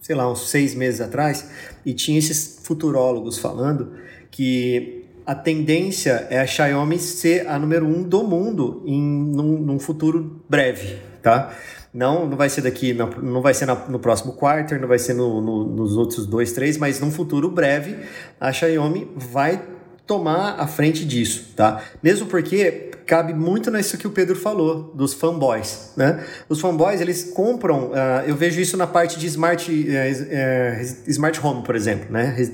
[0.00, 1.48] sei lá, uns seis meses atrás,
[1.84, 3.92] e tinha esses futurólogos falando
[4.30, 9.78] que a tendência é a Xiaomi ser a número um do mundo em num, num
[9.78, 11.52] futuro breve, tá?
[11.96, 14.98] Não, não vai ser daqui, não, não vai ser na- no próximo quarter, não vai
[14.98, 17.96] ser no- no- nos outros dois, três, mas num futuro breve
[18.38, 19.62] a Xiaomi vai
[20.06, 21.82] tomar a frente disso, tá?
[22.02, 26.22] Mesmo porque cabe muito nisso que o Pedro falou, dos fanboys, né?
[26.50, 31.40] Os fanboys, eles compram, ah, eu vejo isso na parte de smart, eh, eh, smart
[31.42, 32.34] home, por exemplo, né?
[32.36, 32.52] Res-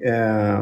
[0.00, 0.12] é,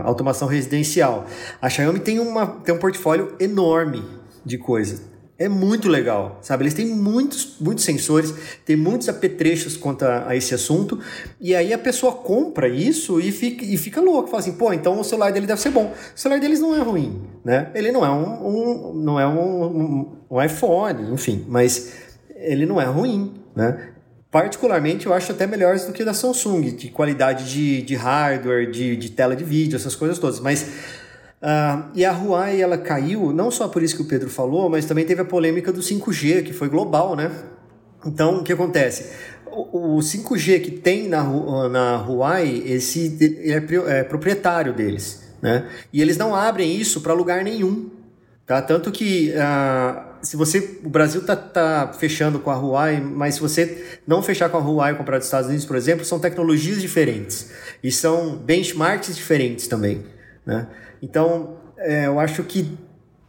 [0.04, 1.26] automação residencial.
[1.60, 4.02] A Xiaomi tem, uma, tem um portfólio enorme
[4.44, 5.02] de coisas.
[5.38, 6.62] É muito legal, sabe?
[6.64, 8.32] Eles têm muitos, muitos sensores,
[8.64, 10.98] tem muitos apetrechos quanto a, a esse assunto,
[11.38, 14.98] e aí a pessoa compra isso e fica, e fica louco, fala assim, pô, então
[14.98, 15.92] o celular dele deve ser bom.
[16.14, 17.70] O celular deles não é ruim, né?
[17.74, 21.92] Ele não é um, um- não é um, um, iPhone, enfim, mas
[22.34, 23.90] ele não é ruim, né?
[24.30, 28.96] Particularmente, eu acho até melhores do que da Samsung, de qualidade de, de hardware, de,
[28.96, 30.40] de tela de vídeo, essas coisas todas.
[30.40, 30.66] Mas
[31.48, 34.84] ah, e a Huawei ela caiu, não só por isso que o Pedro falou, mas
[34.84, 37.30] também teve a polêmica do 5G, que foi global, né?
[38.04, 39.12] Então, o que acontece?
[39.46, 45.68] O, o 5G que tem na, Hu- na Huawei, esse é, é proprietário deles, né?
[45.92, 47.90] E eles não abrem isso para lugar nenhum,
[48.44, 48.60] tá?
[48.60, 53.40] Tanto que ah, se você, o Brasil tá, tá fechando com a Huawei, mas se
[53.40, 56.80] você não fechar com a Huawei e comprar dos Estados Unidos, por exemplo, são tecnologias
[56.82, 57.50] diferentes
[57.84, 60.04] e são benchmarks diferentes também,
[60.44, 60.66] né?
[61.02, 62.76] Então, é, eu acho que,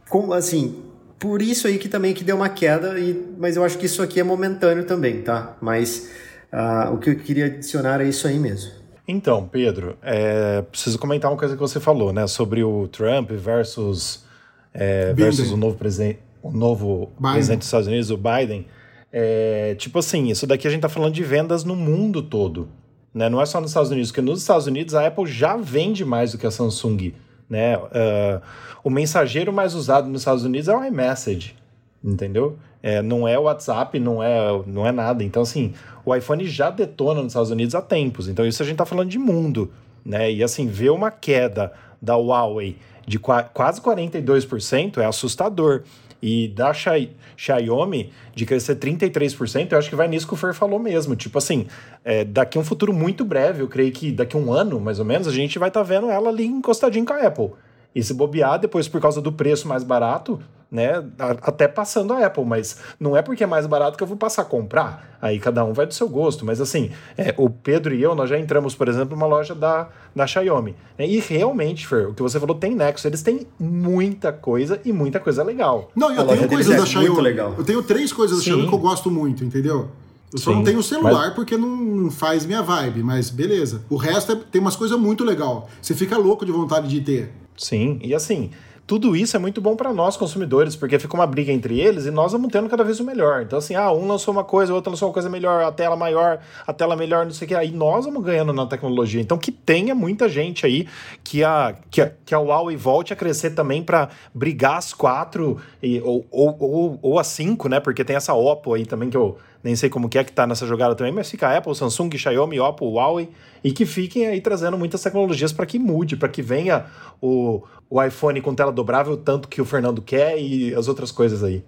[0.08, 0.82] com, assim,
[1.18, 4.02] por isso aí que também que deu uma queda, e, mas eu acho que isso
[4.02, 5.56] aqui é momentâneo também, tá?
[5.60, 6.10] Mas
[6.52, 8.72] ah, o que eu queria adicionar é isso aí mesmo.
[9.06, 12.26] Então, Pedro, é, preciso comentar uma coisa que você falou, né?
[12.26, 14.24] Sobre o Trump versus,
[14.72, 17.32] é, versus o novo, presidente, o novo Biden.
[17.32, 18.66] presidente dos Estados Unidos, o Biden.
[19.10, 22.68] É, tipo assim, isso daqui a gente tá falando de vendas no mundo todo.
[23.14, 23.30] Né?
[23.30, 26.32] Não é só nos Estados Unidos, porque nos Estados Unidos a Apple já vende mais
[26.32, 27.14] do que a Samsung.
[27.48, 27.76] Né?
[27.76, 28.40] Ah,
[28.84, 31.54] o mensageiro mais usado nos Estados Unidos é o iMessage.
[32.02, 32.58] entendeu?
[32.82, 35.24] É, não é WhatsApp, não é, não é nada.
[35.24, 38.28] Então, assim, o iPhone já detona nos Estados Unidos há tempos.
[38.28, 39.72] Então, isso a gente está falando de mundo,
[40.04, 40.30] né?
[40.30, 45.82] E, assim, ver uma queda da Huawei de qua quase 42% é assustador.
[46.20, 50.52] E da Xi Xiaomi de crescer 33%, eu acho que vai nisso que o Fer
[50.52, 51.14] falou mesmo.
[51.14, 51.66] Tipo assim,
[52.04, 55.28] é, daqui um futuro muito breve, eu creio que daqui um ano, mais ou menos,
[55.28, 57.50] a gente vai estar tá vendo ela ali encostadinha com a Apple.
[57.94, 61.02] E se bobear, depois por causa do preço mais barato, né?
[61.42, 64.42] Até passando a Apple, mas não é porque é mais barato que eu vou passar
[64.42, 65.16] a comprar.
[65.20, 66.44] Aí cada um vai do seu gosto.
[66.44, 69.88] Mas assim, é, o Pedro e eu, nós já entramos, por exemplo, numa loja da,
[70.14, 70.74] da Xiaomi.
[70.98, 71.06] Né?
[71.08, 73.04] E realmente, Fer, o que você falou tem Nexus.
[73.06, 75.90] Eles têm muita coisa e muita coisa legal.
[75.96, 77.08] Não, eu A tenho coisas é da Xiaomi.
[77.08, 77.54] muito legal.
[77.56, 78.50] Eu tenho três coisas da Sim.
[78.50, 79.88] Xiaomi que eu gosto muito, entendeu?
[80.30, 83.80] Eu só Sim, não tenho celular mas- porque não faz minha vibe, mas beleza.
[83.88, 85.68] O resto é- tem umas coisas muito legal.
[85.80, 87.32] Você fica louco de vontade de ter.
[87.56, 88.50] Sim, e assim,
[88.88, 92.10] tudo isso é muito bom para nós consumidores, porque fica uma briga entre eles e
[92.10, 93.42] nós vamos tendo cada vez o melhor.
[93.42, 95.94] Então, assim, ah, um lançou uma coisa, o outro lançou uma coisa melhor, a tela
[95.94, 97.54] maior, a tela melhor, não sei o que.
[97.54, 99.20] Aí nós vamos ganhando na tecnologia.
[99.20, 100.88] Então, que tenha muita gente aí
[101.22, 105.60] que a, que a, que a Huawei volte a crescer também para brigar as quatro
[105.82, 107.80] e, ou, ou, ou, ou as cinco, né?
[107.80, 109.36] Porque tem essa Oppo aí também que eu
[109.68, 112.58] nem sei como que é que tá nessa jogada também, mas fica Apple, Samsung, Xiaomi,
[112.58, 113.28] Oppo, Huawei
[113.62, 116.86] e que fiquem aí trazendo muitas tecnologias para que mude, para que venha
[117.20, 121.44] o, o iPhone com tela dobrável, tanto que o Fernando quer e as outras coisas
[121.44, 121.62] aí.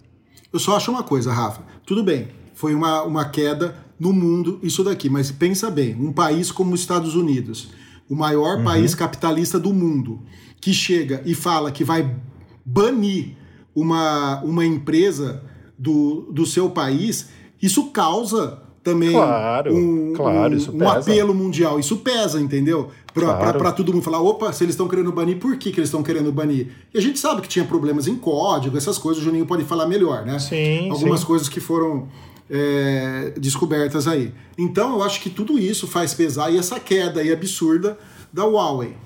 [0.51, 1.61] Eu só acho uma coisa, Rafa.
[1.85, 6.51] Tudo bem, foi uma, uma queda no mundo isso daqui, mas pensa bem, um país
[6.51, 7.69] como os Estados Unidos,
[8.09, 10.23] o maior país capitalista do mundo,
[10.59, 12.17] que chega e fala que vai
[12.65, 13.37] banir
[13.75, 15.43] uma, uma empresa
[15.79, 17.29] do, do seu país,
[17.63, 21.79] isso causa também Claro, um, claro, um- um apelo mundial.
[21.79, 22.89] Isso pesa, entendeu?
[23.13, 23.41] Pra, Claro.
[23.43, 25.89] pra- pra todo mundo falar, opa, se eles estão querendo banir, por que, que eles
[25.89, 26.69] estão querendo banir?
[26.95, 29.87] E a gente sabe que tinha problemas em código, essas coisas, o Juninho pode falar
[29.87, 30.39] melhor, né?
[30.39, 31.27] Sim, Algumas sim.
[31.27, 32.09] coisas que foram
[32.53, 34.33] é, descobertas aí.
[34.59, 37.97] Então eu acho que tudo isso faz pesar e essa queda aí absurda
[38.33, 38.97] da Huawei.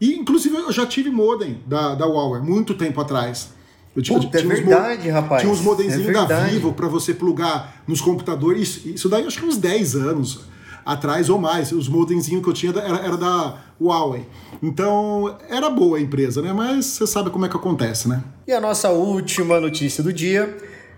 [0.00, 3.53] E inclusive eu já tive modem da, da Huawei muito tempo atrás.
[4.02, 5.42] Tinha- Puta, é tinha mo- verdade, rapaz.
[5.42, 6.40] Tinha uns modemzinhos É da.
[6.44, 8.60] Vivo para você plugar nos computadores.
[8.78, 10.40] Isso, isso daí acho que uns 10 anos
[10.84, 11.70] atrás ou mais.
[11.72, 14.26] Os modemzinhos que eu tinha era, era da Huawei.
[14.62, 16.52] Então era boa a empresa, né?
[16.52, 18.22] Mas você sabe como é que acontece, né?
[18.46, 20.56] E a nossa última notícia do dia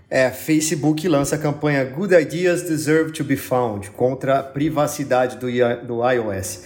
[0.09, 5.47] é Facebook lança a campanha Good Ideas Deserve to be Found contra a privacidade do,
[5.85, 6.63] do iOS.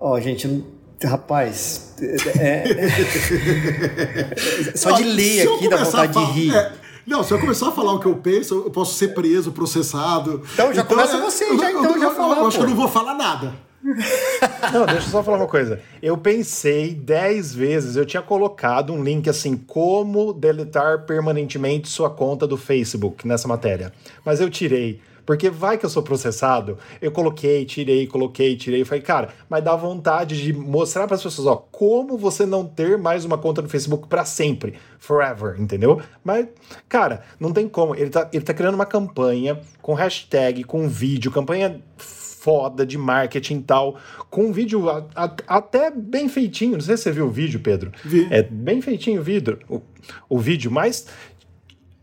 [0.00, 0.64] Ó, gente, não-
[1.06, 1.94] rapaz,
[2.38, 4.34] é- é-
[4.76, 6.54] só de ler aqui dá vontade de rir.
[6.54, 6.72] é,
[7.06, 10.42] não, se eu começar a falar o que eu penso, eu posso ser preso, processado.
[10.54, 12.76] Então, já começa você, eu- já, então, eu- já fala, Eu acho que eu não
[12.76, 13.54] vou falar nada.
[13.82, 15.80] Não, deixa eu só falar uma coisa.
[16.02, 22.46] Eu pensei 10 vezes, eu tinha colocado um link assim, como deletar permanentemente sua conta
[22.46, 23.90] do Facebook nessa matéria.
[24.24, 25.00] Mas eu tirei.
[25.30, 26.76] Porque vai que eu sou processado.
[27.00, 28.84] Eu coloquei, tirei, coloquei, tirei.
[28.84, 32.98] Falei, cara, mas dá vontade de mostrar para as pessoas, ó, como você não ter
[32.98, 36.02] mais uma conta no Facebook para sempre, forever, entendeu?
[36.24, 36.48] Mas,
[36.88, 37.94] cara, não tem como.
[37.94, 43.58] Ele tá, ele tá criando uma campanha com hashtag, com vídeo, campanha foda de marketing
[43.58, 43.98] e tal,
[44.30, 46.72] com um vídeo a- a- até bem feitinho.
[46.72, 47.92] Não sei se você viu o vídeo, Pedro.
[48.04, 48.26] Vi.
[48.32, 49.80] É bem feitinho o vídeo, o,
[50.28, 51.06] o vídeo, mas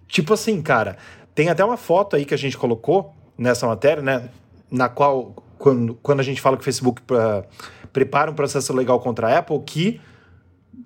[0.07, 0.95] tipo assim, cara,
[1.35, 4.29] tem até uma foto aí que a gente colocou nessa matéria, né?
[4.71, 7.43] Na qual, quando, quando a gente fala que o Facebook pra-
[7.93, 10.01] prepara um processo legal contra a Apple, que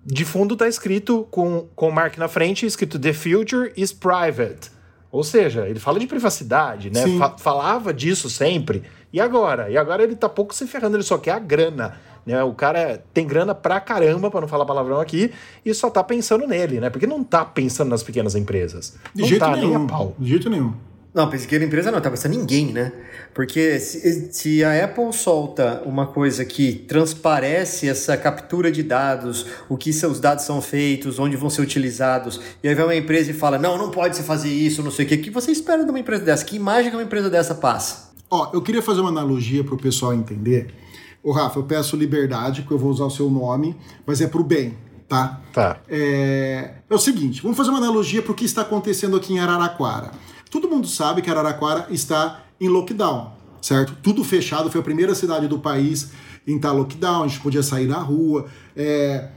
[0.05, 4.71] de fundo tá escrito com, com o Mark na frente, escrito The future is private.
[5.11, 7.05] Ou seja, ele fala de privacidade, né?
[7.17, 8.83] Fa- falava disso sempre.
[9.11, 9.69] E agora?
[9.69, 11.99] E agora ele tá pouco se ferrando, ele só quer a grana.
[12.25, 12.41] Né?
[12.43, 15.31] O cara tem grana pra caramba, pra não falar palavrão aqui,
[15.65, 16.89] e só tá pensando nele, né?
[16.89, 18.95] Porque não tá pensando nas pequenas empresas.
[19.13, 19.83] De não jeito tá nem nenhum.
[19.85, 20.15] a pau.
[20.17, 20.73] De jeito nenhum.
[21.13, 22.93] Não, pequena empresa não, tá pensando ninguém, né?
[23.34, 29.76] Porque se, se a Apple solta uma coisa que transparece essa captura de dados, o
[29.76, 33.34] que seus dados são feitos, onde vão ser utilizados, e aí vem uma empresa e
[33.34, 35.84] fala, não, não pode se fazer isso, não sei o quê, o que você espera
[35.84, 36.45] de uma empresa dessa?
[36.45, 38.12] Que imagem que uma empresa dessa passa?
[38.30, 40.74] Ó, eu queria fazer uma analogia para o pessoal entender.
[41.21, 44.45] Ô, Rafa, eu peço liberdade, que eu vou usar o seu nome, mas é pro
[44.45, 44.78] bem,
[45.10, 45.41] tá?
[45.52, 45.82] Tá.
[45.89, 49.39] É, é o seguinte, vamos fazer uma analogia para o que está acontecendo aqui em
[49.39, 50.12] Araraquara.
[50.51, 53.97] Todo mundo sabe que Araraquara está em lockdown, certo?
[54.03, 56.11] Tudo fechado, foi a primeira cidade do país
[56.45, 58.45] em estar lockdown, a gente podia sair na rua.
[58.75, 59.29] é,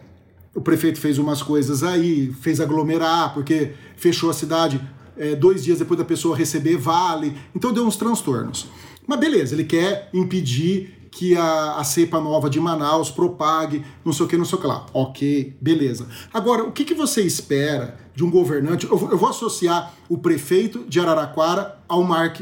[0.55, 4.81] o prefeito fez umas coisas aí, fez aglomerar, porque fechou a cidade
[5.16, 8.68] é, dois dias depois da pessoa receber vale, então deu uns transtornos.
[9.07, 14.27] Mas beleza, ele quer impedir que a, a cepa nova de Manaus propague, não sei
[14.27, 14.85] o que, não sei o que lá.
[14.92, 16.09] Ok, beleza.
[16.33, 18.85] Agora, o que, que você espera de um governante?
[18.85, 22.40] Eu, eu vou associar o prefeito de Araraquara ao Mark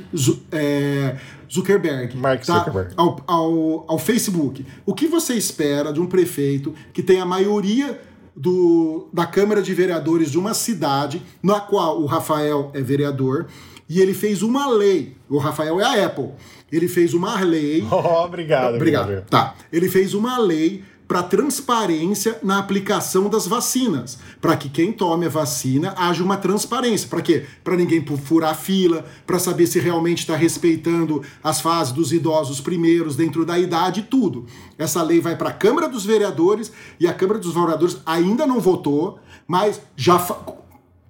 [0.51, 1.17] é,
[1.53, 2.17] Zuckerberg.
[2.17, 2.61] Mark tá?
[2.61, 2.95] Zuckerberg.
[2.97, 4.65] Ao, ao, ao Facebook.
[4.87, 8.01] O que você espera de um prefeito que tem a maioria
[8.35, 13.49] do, da Câmara de Vereadores de uma cidade, na qual o Rafael é vereador,
[13.89, 15.17] e ele fez uma lei.
[15.29, 16.31] O Rafael é a Apple.
[16.71, 17.87] Ele fez uma lei.
[17.93, 18.77] Oh, obrigado.
[18.77, 19.05] Obrigado.
[19.05, 19.29] obrigado.
[19.29, 19.55] Tá.
[19.71, 25.29] Ele fez uma lei para transparência na aplicação das vacinas, para que quem tome a
[25.29, 27.07] vacina haja uma transparência.
[27.07, 27.45] Para quê?
[27.63, 33.15] Para ninguém furar fila, para saber se realmente está respeitando as fases dos idosos primeiros
[33.15, 34.47] dentro da idade e tudo.
[34.79, 38.59] Essa lei vai para a Câmara dos Vereadores e a Câmara dos Vereadores ainda não
[38.59, 40.19] votou, mas já.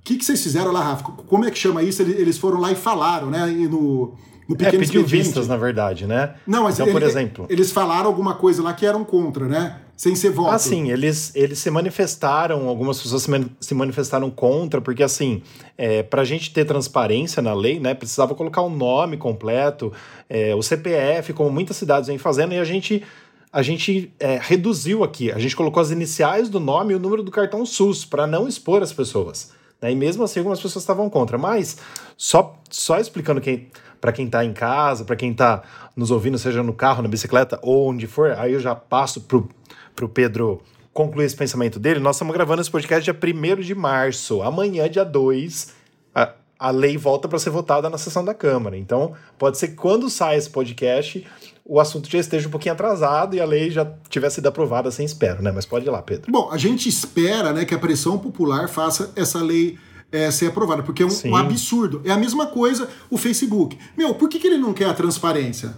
[0.03, 1.05] O que, que vocês fizeram lá, Rafa?
[1.05, 2.03] Como é que chama isso?
[2.03, 3.49] Eles foram lá e falaram, né?
[3.51, 4.15] E no,
[4.49, 5.07] no É, pequeno pediu expediente.
[5.07, 6.35] vistas, na verdade, né?
[6.47, 7.47] Não, mas então, ele- por exemplo.
[7.49, 9.79] eles falaram alguma coisa lá que eram contra, né?
[9.97, 10.51] Sem ser voto.
[10.53, 15.43] Assim, eles, eles se manifestaram, algumas pessoas se, mani- se manifestaram contra, porque assim,
[15.79, 19.93] é, para a gente ter transparência na lei, né, precisava colocar o nome completo,
[20.29, 23.05] é, o CPF, como muitas cidades vêm fazendo, e a gente,
[23.53, 27.23] a gente é, reduziu aqui, a gente colocou as iniciais do nome e o número
[27.23, 29.53] do cartão SUS, para não expor as pessoas.
[29.83, 31.37] Né, E mesmo assim, algumas pessoas estavam contra.
[31.37, 31.77] Mas,
[32.16, 33.68] só, só explicando quem,
[34.01, 35.62] para quem está em casa, para quem está
[35.97, 40.05] nos ouvindo, seja no carro, na bicicleta ou onde for, aí eu já passo para
[40.05, 44.42] o Pedro concluir esse pensamento dele, nós estamos gravando esse podcast dia 1 de março.
[44.42, 45.75] Amanhã, dia 2,
[46.14, 48.77] a, a lei volta para ser votada na sessão da Câmara.
[48.77, 51.27] Então, pode ser que quando sai esse podcast,
[51.64, 55.07] o assunto já esteja um pouquinho atrasado e a lei já tivesse sido aprovada sem
[55.07, 55.53] espero, né?
[55.53, 56.31] Mas pode ir lá, Pedro.
[56.31, 59.79] Bom, a gente espera né, que a pressão popular faça essa lei
[60.11, 62.03] é, ser aprovada, porque é um, um absurdo.
[62.05, 63.79] É a mesma coisa o Facebook.
[63.96, 65.75] Meu, por que, que ele não quer a transparência?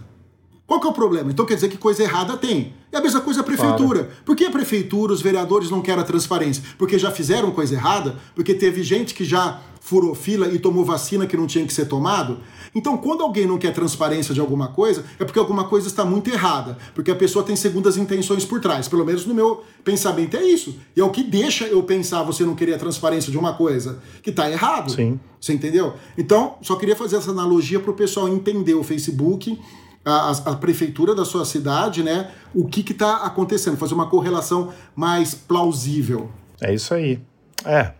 [0.67, 1.31] Qual que é o problema?
[1.31, 2.73] Então quer dizer que coisa errada tem.
[2.91, 4.09] É a mesma coisa a prefeitura.
[4.25, 6.63] Por que a prefeitura, os vereadores não querem a transparência?
[6.77, 8.15] Porque já fizeram coisa errada?
[8.33, 11.85] Porque teve gente que já furou fila e tomou vacina que não tinha que ser
[11.85, 12.39] tomado?
[12.75, 16.29] Então, quando alguém não quer transparência de alguma coisa, é porque alguma coisa está muito
[16.29, 16.77] errada.
[16.93, 18.89] Porque a pessoa tem segundas intenções por trás.
[18.89, 20.77] Pelo menos no meu pensamento é isso.
[20.95, 23.99] E é o que deixa eu pensar você não querer a transparência de uma coisa
[24.21, 24.91] que está errado.
[24.91, 25.17] Sim.
[25.39, 25.93] Você entendeu?
[26.17, 29.57] Então, só queria fazer essa analogia para o pessoal entender o Facebook,
[30.03, 32.29] a, a- prefeitura da sua cidade, né?
[32.53, 36.29] O que está acontecendo, fazer uma correlação mais plausível.
[36.61, 37.21] É isso aí.
[37.63, 37.93] É.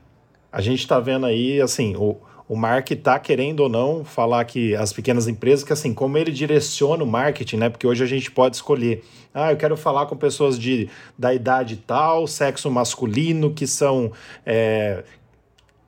[0.51, 4.75] A gente tá vendo aí, assim, o, o Mark tá querendo ou não falar que
[4.75, 7.69] as pequenas empresas, que assim, como ele direciona o marketing, né?
[7.69, 9.03] Porque hoje a gente pode escolher,
[9.33, 14.11] ah, eu quero falar com pessoas de, da idade tal, sexo masculino, que são.
[14.45, 15.03] é,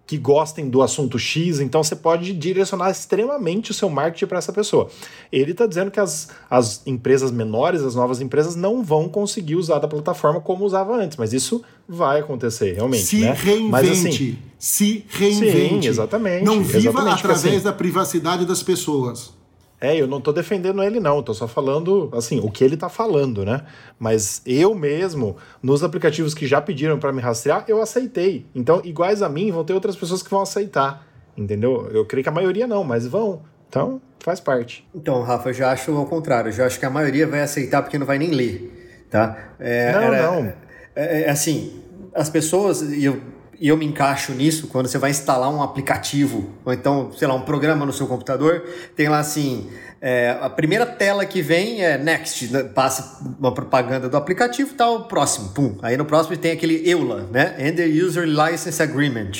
[0.07, 4.53] que gostem do assunto X, então você pode direcionar extremamente o seu marketing para essa
[4.53, 4.89] pessoa.
[5.29, 9.79] Ele está dizendo que as, as empresas menores, as novas empresas, não vão conseguir usar
[9.79, 13.03] da plataforma como usava antes, mas isso vai acontecer, realmente.
[13.03, 13.33] Se né?
[13.33, 13.69] reinvente.
[13.69, 15.83] Mas, assim, se reinvente.
[15.83, 19.36] Sim, exatamente, Não viva exatamente, através assim, da privacidade das pessoas.
[19.79, 21.21] É, eu não tô defendendo ele, não.
[21.21, 23.61] Tô só falando, assim, o que ele tá falando, né?
[23.99, 28.45] Mas eu mesmo, nos aplicativos que já pediram para me rastrear, eu aceitei.
[28.55, 31.05] Então, iguais a mim, vão ter outras pessoas que vão aceitar.
[31.37, 31.87] Entendeu?
[31.91, 33.43] Eu creio que a maioria não, mas vão.
[33.69, 34.87] Então, faz parte.
[34.95, 36.49] Então, Rafa, eu já acho ao contrário.
[36.49, 39.37] Eu já acho que a maioria vai aceitar porque não vai nem ler, tá?
[39.59, 40.53] É, Não, não.
[40.95, 41.83] É, é, assim,
[42.15, 43.21] as pessoas, e eu,
[43.59, 47.33] e eu me encaixo nisso, quando você vai instalar um aplicativo, ou então, sei lá,
[47.33, 48.63] um programa no seu computador,
[48.95, 54.07] tem lá assim, é, a primeira tela que vem é next, né, passa uma propaganda
[54.07, 55.77] do aplicativo, tal, próximo, pum.
[55.81, 57.55] Aí no próximo tem aquele EULA, né?
[57.59, 59.31] End User License Agreement.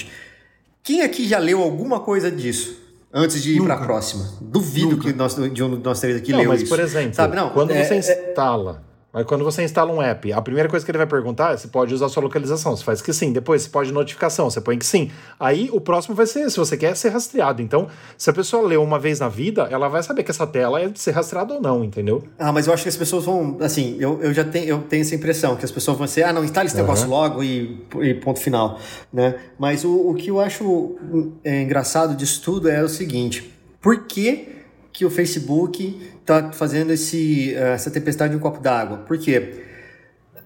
[0.82, 2.86] Quem aqui já leu alguma coisa disso?
[3.14, 4.30] Antes de ir para a próxima.
[4.42, 6.70] Duvido que nós, de um de nós três aqui não, leu mas, isso.
[6.70, 8.87] por exemplo, Sabe, não, quando é- você é- instala.
[9.14, 11.70] Mas quando você instala um app, a primeira coisa que ele vai perguntar é se
[11.70, 12.76] pode usar sua localização.
[12.76, 13.32] Você faz que sim.
[13.32, 15.10] Depois, se pode notificação, você põe que sim.
[15.40, 17.62] Aí o próximo vai ser se você quer ser rastreado.
[17.62, 20.82] Então, se a pessoa leu uma vez na vida, ela vai saber que essa tela
[20.82, 22.24] é de ser rastreada ou não, entendeu?
[22.38, 23.58] Ah, mas eu acho que as pessoas vão.
[23.62, 26.34] Assim, eu, eu já tenho, eu tenho essa impressão, que as pessoas vão ser, ah,
[26.34, 28.80] não, instale esse negócio logo e, e ponto final.
[29.12, 29.36] Né?
[29.58, 34.06] Mas o, o que eu acho hum, é, engraçado disso tudo é o seguinte: por
[34.06, 34.57] que,
[34.98, 38.98] que o Facebook tá fazendo esse, eh, essa tempestade em um copo d'água?
[38.98, 39.64] Por quê?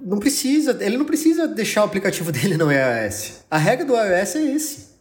[0.02, 3.46] Não precisa, ele não precisa deixar o aplicativo dele no iOS.
[3.50, 4.92] A regra do iOS é esse.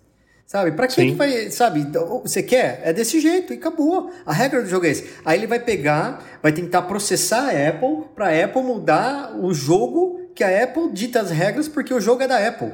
[0.46, 0.70] Sabe?
[0.70, 1.84] Pra que que vai, sabe?
[2.22, 2.80] Você quer?
[2.84, 4.12] É desse jeito e acabou.
[4.24, 5.10] A regra do jogo é esse.
[5.24, 10.44] Aí ele vai pegar, vai tentar processar a Apple pra Apple mudar o jogo que
[10.44, 12.70] a Apple dita as regras porque o jogo é da Apple.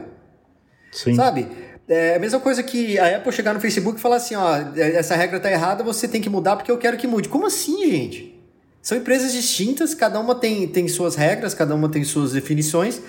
[0.93, 1.15] Sim.
[1.15, 1.49] Sabe?
[1.89, 5.15] É a mesma coisa que a Apple chegar no Facebook e falar assim, ó, essa
[5.15, 7.29] regra tá errada, você tem que mudar porque eu quero que mude.
[7.29, 8.37] Como assim, gente?
[8.83, 13.01] São empresas distintas, cada uma tem, tem suas regras, cada uma tem suas definições.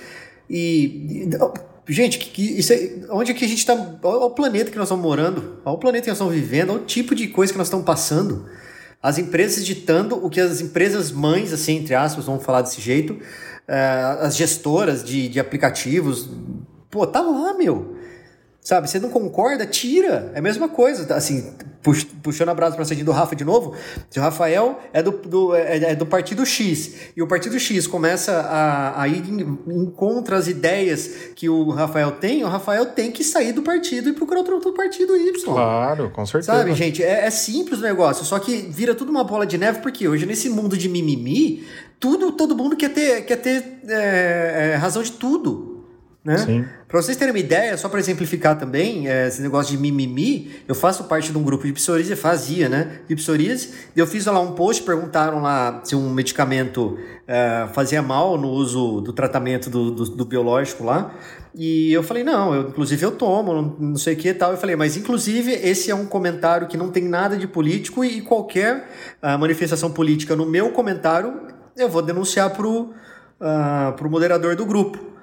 [0.49, 1.27] E.
[1.87, 3.73] e gente, que, isso é, onde é que a gente está.
[4.03, 6.81] Olha o planeta que nós estamos morando, olha o planeta que nós estamos vivendo, olha
[6.81, 8.47] o tipo de coisa que nós estamos passando.
[9.01, 13.13] As empresas ditando o que as empresas mães, assim, entre aspas, vamos falar desse jeito,
[13.13, 16.29] uh, as gestoras de, de aplicativos.
[16.89, 17.96] Pô, tá lá, meu.
[18.67, 19.65] Sabe, você não concorda?
[19.65, 20.29] Tira.
[20.35, 21.15] É a mesma coisa.
[21.15, 21.53] Assim,
[22.21, 23.73] puxando a brasa para cima do Rafa de novo.
[24.09, 27.87] Se o Rafael é do, do, é, é, do partido X e o partido X
[27.87, 32.87] começa a, a ir em, em contra as ideias que o Rafael tem, o Rafael
[32.87, 35.45] tem que sair do partido e procurar outro, outro partido Y.
[35.45, 36.51] Claro, com certeza.
[36.51, 37.01] Sabe, gente?
[37.01, 38.25] É, é simples o negócio.
[38.25, 41.65] Só que vira tudo uma bola de neve, porque hoje, nesse mundo de mimimi,
[42.01, 45.76] tudo, todo mundo quer ter, quer ter é, é razão de tudo.
[46.27, 46.67] Né?
[46.89, 50.75] Para vocês terem uma ideia, só para exemplificar também, é, esse negócio de mimimi, eu
[50.75, 52.99] faço parte de um grupo de psoríase, fazia, né?
[53.07, 58.37] De psoríase, eu fiz lá um post, perguntaram lá se um medicamento é, fazia mal
[58.37, 61.15] no uso do tratamento do, do, do, biológico lá,
[61.55, 64.51] e eu falei, não, eu, inclusive eu tomo, não, não sei o que e tal,
[64.51, 68.17] eu falei, mas inclusive esse é um comentário que não tem nada de político e,
[68.17, 68.89] e qualquer
[69.23, 71.39] uh, manifestação política no meu comentário,
[71.77, 75.15] eu vou denunciar pro, uh, pro moderador do grupo.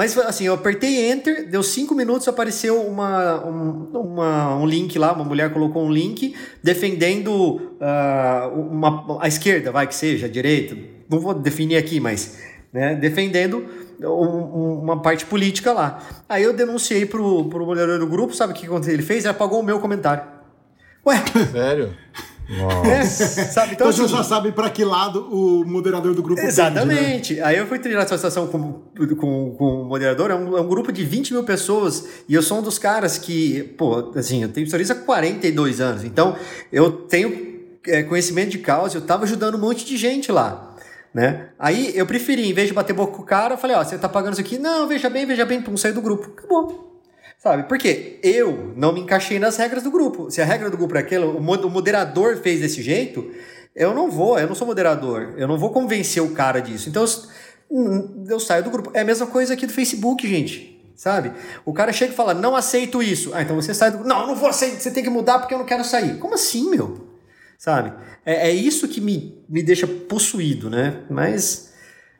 [0.00, 5.12] Mas assim, eu apertei Enter, deu cinco minutos, apareceu uma, um, uma, um link lá,
[5.12, 10.74] uma mulher colocou um link defendendo uh, uma, a esquerda, vai que seja, a direita,
[11.06, 12.38] não vou definir aqui, mas
[12.72, 13.62] né, defendendo
[14.00, 16.02] um, uma parte política lá.
[16.26, 19.26] Aí eu denunciei pro, pro moderador do grupo, sabe o que ele fez?
[19.26, 20.24] Ele apagou o meu comentário.
[21.04, 21.22] Ué?
[21.52, 21.94] Sério?
[22.84, 23.74] É, sabe?
[23.74, 27.28] Então, então assim, você já sabe para que lado o moderador do grupo Exatamente.
[27.28, 27.46] Tende, né?
[27.46, 28.82] Aí eu fui tirar satisfação com,
[29.16, 32.42] com, com o moderador, é um, é um, grupo de 20 mil pessoas e eu
[32.42, 36.36] sou um dos caras que, pô, assim, eu tenho história há 42 anos, então
[36.72, 40.74] eu tenho é, conhecimento de causa, eu tava ajudando um monte de gente lá.
[41.14, 41.48] Né?
[41.58, 43.98] Aí eu preferi, em vez de bater boca com o cara, eu falei, ó, você
[43.98, 44.58] tá pagando isso aqui?
[44.58, 46.32] Não, veja bem, veja bem, pum, sair do grupo.
[46.36, 46.89] Acabou.
[47.40, 47.62] Sabe?
[47.62, 50.30] Porque eu não me encaixei nas regras do grupo.
[50.30, 53.32] Se a regra do grupo é aquela, o moderador fez desse jeito,
[53.74, 55.32] eu não vou, eu não sou moderador.
[55.38, 56.90] Eu não vou convencer o cara disso.
[56.90, 58.90] Então eu, eu saio do grupo.
[58.92, 60.78] É a mesma coisa aqui do Facebook, gente.
[60.94, 61.32] Sabe?
[61.64, 63.30] O cara chega e fala, não aceito isso.
[63.32, 64.08] Ah, então você sai do grupo.
[64.10, 66.18] Não, não vou aceitar, você tem que mudar porque eu não quero sair.
[66.18, 67.08] Como assim, meu?
[67.56, 67.90] Sabe?
[68.22, 71.04] É, é isso que me, me deixa possuído, né?
[71.08, 71.72] Mas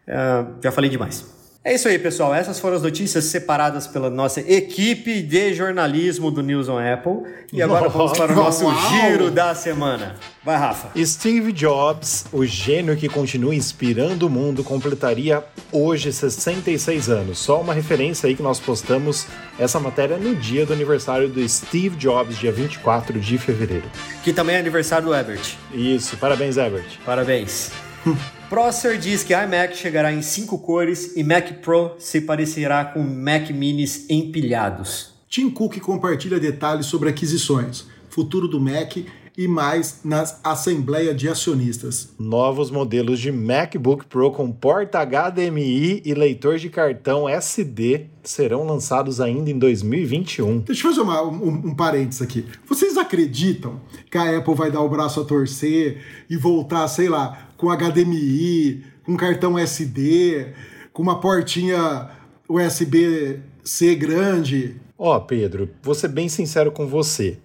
[0.08, 1.39] uh, já falei demais.
[1.62, 2.34] É isso aí, pessoal.
[2.34, 7.30] Essas foram as notícias separadas pela nossa equipe de jornalismo do News on Apple.
[7.52, 8.88] E agora vamos para o nosso Uau.
[8.88, 10.16] giro da semana.
[10.42, 10.88] Vai, Rafa.
[11.04, 17.38] Steve Jobs, o gênio que continua inspirando o mundo, completaria hoje 66 anos.
[17.38, 19.26] Só uma referência aí que nós postamos
[19.58, 23.84] essa matéria no dia do aniversário do Steve Jobs, dia 24 de fevereiro.
[24.24, 25.56] Que também é aniversário do Ebert.
[25.74, 26.16] Isso.
[26.16, 26.98] Parabéns, Ebert.
[27.04, 27.70] Parabéns.
[28.50, 33.48] Prosser diz que iMac chegará em cinco cores e Mac Pro se parecerá com Mac
[33.50, 35.12] Minis empilhados.
[35.28, 38.96] Tim Cook compartilha detalhes sobre aquisições, futuro do Mac
[39.36, 42.10] e mais na Assembleia de Acionistas.
[42.18, 49.20] Novos modelos de MacBook Pro com porta HDMI e leitor de cartão SD serão lançados
[49.20, 50.60] ainda em 2021.
[50.60, 52.44] Deixa eu fazer uma, um, um parênteses aqui.
[52.68, 57.48] Vocês acreditam que a Apple vai dar o braço a torcer e voltar, sei lá,
[57.56, 60.52] com HDMI, com cartão SD,
[60.92, 62.10] com uma portinha
[62.48, 64.76] USB-C grande.
[64.98, 67.38] Ó, oh, Pedro, vou ser bem sincero com você.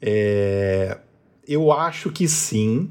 [0.00, 0.98] É...
[1.48, 2.90] Eu acho que sim,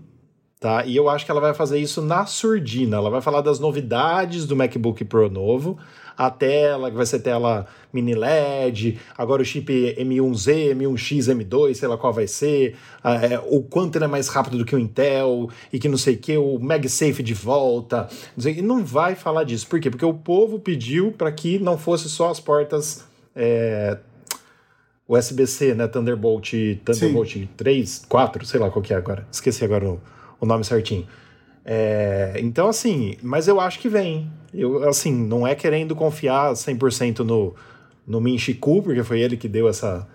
[0.60, 0.84] tá?
[0.84, 2.98] E eu acho que ela vai fazer isso na surdina.
[2.98, 5.78] Ela vai falar das novidades do MacBook Pro novo,
[6.18, 11.88] a tela, que vai ser tela mini LED, agora o chip M1Z, M1X, M2, sei
[11.88, 15.52] lá qual vai ser, é, o quanto ele é mais rápido do que o Intel,
[15.72, 18.10] e que não sei o que, o MagSafe de volta.
[18.36, 19.68] Não, sei, não vai falar disso.
[19.68, 19.92] Por quê?
[19.92, 23.06] Porque o povo pediu para que não fosse só as portas.
[23.36, 24.00] É,
[25.08, 25.88] USB-C, né?
[25.88, 26.52] Thunderbolt,
[26.84, 27.50] Thunderbolt Sim.
[27.56, 29.26] 3, 4, sei lá qual que é agora.
[29.32, 30.02] Esqueci agora o,
[30.40, 31.08] o nome certinho.
[31.64, 34.30] É, então, assim, mas eu acho que vem.
[34.54, 37.56] Eu, assim, não é querendo confiar 100% no,
[38.06, 40.08] no Min Chiku, porque foi ele que deu essa,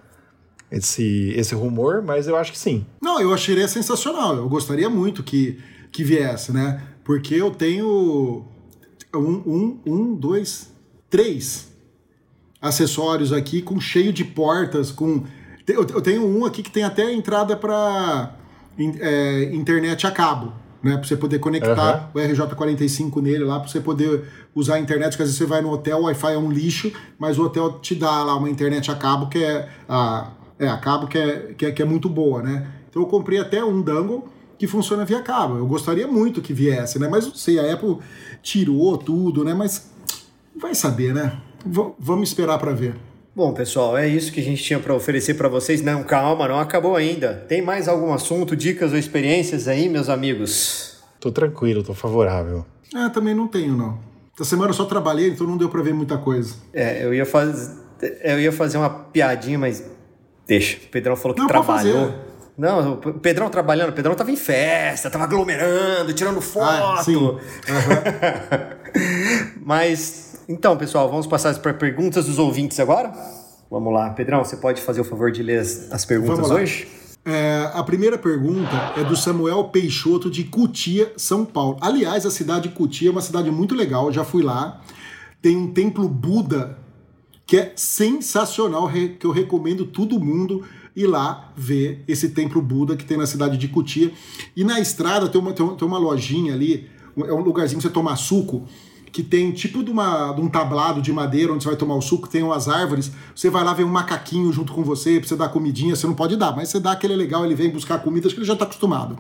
[0.71, 2.85] esse, esse rumor, mas eu acho que sim.
[3.01, 4.37] Não, eu acharia sensacional.
[4.37, 5.59] Eu gostaria muito que,
[5.91, 6.83] que viesse, né?
[7.05, 8.47] Porque eu tenho
[9.15, 10.71] um, um, um dois,
[11.09, 11.72] três
[12.63, 15.25] acessórios aqui com cheio de portas, com
[15.67, 18.35] eu tenho um aqui que tem até entrada para
[18.79, 20.53] é, internet a cabo
[20.83, 20.97] né?
[20.97, 22.21] Para você poder conectar uhum.
[22.21, 25.63] o RJ45 nele lá, para você poder usar a internet, porque às vezes você vai
[25.63, 28.91] no hotel, o Wi-Fi é um lixo, mas o hotel te dá lá uma internet
[28.91, 32.09] a cabo que é a, é, a cabo que é, que é, que é muito
[32.09, 32.67] boa, né?
[32.91, 35.57] Então eu comprei até um dangle que funciona via cabo.
[35.57, 37.09] Eu gostaria muito que viesse, né?
[37.09, 37.99] Mas não sei, a Apple
[38.43, 39.55] tirou tudo, né?
[39.55, 39.91] Mas
[40.55, 41.41] vai saber, né?
[41.65, 42.95] V vamos esperar para ver.
[43.35, 45.81] Bom, pessoal, é isso que a gente tinha para oferecer para vocês.
[45.81, 47.33] Não, calma, não acabou ainda.
[47.49, 51.03] Tem mais algum assunto, dicas ou experiências aí, meus amigos?
[51.19, 52.67] Tô tranquilo, tô favorável.
[52.95, 53.99] Ah, também não tenho, não.
[54.35, 56.57] Essa semana eu só trabalhei, então não deu para ver muita coisa.
[56.75, 57.79] É, eu ia, faz...
[58.23, 59.83] eu ia fazer uma piadinha, mas
[60.47, 60.77] deixa.
[60.77, 62.13] O Pedrão falou que Não, trabalhou.
[62.57, 66.99] Não, o Pedrão trabalhando, o Pedrão tava em festa, tava aglomerando, tirando foto.
[66.99, 67.17] Ah, sim.
[67.17, 68.77] Aham.
[69.65, 73.13] Mas, então, pessoal, vamos passar para perguntas dos ouvintes agora?
[73.71, 74.11] Vamos lá.
[74.11, 76.87] Pedrão, você pode fazer o favor de ler as, as perguntas hoje?
[77.25, 81.79] É, a primeira pergunta é do Samuel Peixoto de Cutia, São Paulo.
[81.81, 84.83] Aliás, a cidade de Cutia é uma cidade muito legal, eu já fui lá.
[85.41, 86.79] Tem um templo Buda
[87.47, 93.05] que é sensacional, que eu recomendo todo mundo ir lá ver esse templo Buda que
[93.05, 94.13] tem na cidade de Cutia.
[94.57, 98.17] E na estrada tem uma, tem uma, lojinha ali, é um lugarzinho pra você tomar
[98.17, 98.67] suco,
[99.13, 102.01] que tem tipo de, uma, de um tablado de madeira onde você vai tomar o
[102.01, 105.51] suco, tem umas árvores, você vai lá ver um macaquinho junto com você, você dar
[105.51, 108.35] comidinha, você não pode dar, mas você dá aquele legal, ele vem buscar comida, acho
[108.35, 109.19] que ele já tá acostumado.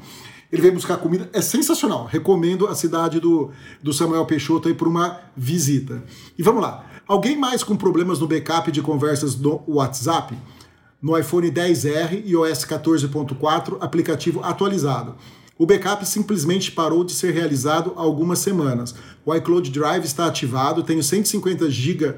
[0.51, 2.07] Ele vem buscar comida, é sensacional.
[2.07, 3.51] Recomendo a cidade do,
[3.82, 6.03] do Samuel Peixoto aí por uma visita.
[6.38, 6.84] E vamos lá.
[7.07, 10.36] Alguém mais com problemas no backup de conversas do WhatsApp?
[11.01, 15.16] No iPhone 10R e OS 14.4, aplicativo atualizado.
[15.62, 18.96] O backup simplesmente parou de ser realizado há algumas semanas.
[19.24, 22.16] O iCloud Drive está ativado, tenho 150 GB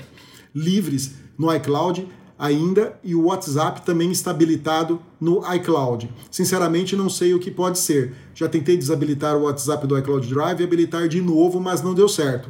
[0.54, 6.10] livres no iCloud ainda e o WhatsApp também está habilitado no iCloud.
[6.30, 8.14] Sinceramente, não sei o que pode ser.
[8.34, 12.08] Já tentei desabilitar o WhatsApp do iCloud Drive e habilitar de novo, mas não deu
[12.08, 12.48] certo.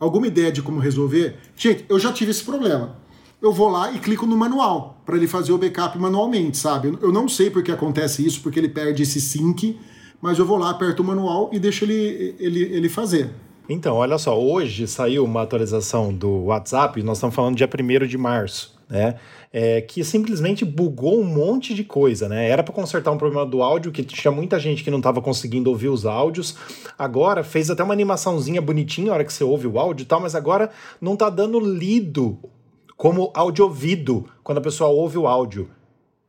[0.00, 1.36] Alguma ideia de como resolver?
[1.56, 2.96] Gente, eu já tive esse problema.
[3.40, 6.98] Eu vou lá e clico no manual para ele fazer o backup manualmente, sabe?
[7.00, 9.78] Eu não sei porque acontece isso, porque ele perde esse sync,
[10.20, 13.30] mas eu vou lá, aperto o manual e deixo ele, ele, ele fazer.
[13.68, 18.18] Então, olha só, hoje saiu uma atualização do WhatsApp, nós estamos falando dia 1 de
[18.18, 19.14] março, né?
[19.50, 22.48] É, que simplesmente bugou um monte de coisa, né?
[22.48, 25.70] Era para consertar um problema do áudio, que tinha muita gente que não estava conseguindo
[25.70, 26.56] ouvir os áudios.
[26.98, 30.20] Agora fez até uma animaçãozinha bonitinha na hora que você ouve o áudio e tal,
[30.20, 32.38] mas agora não tá dando lido
[32.96, 35.70] como áudio ouvido quando a pessoa ouve o áudio.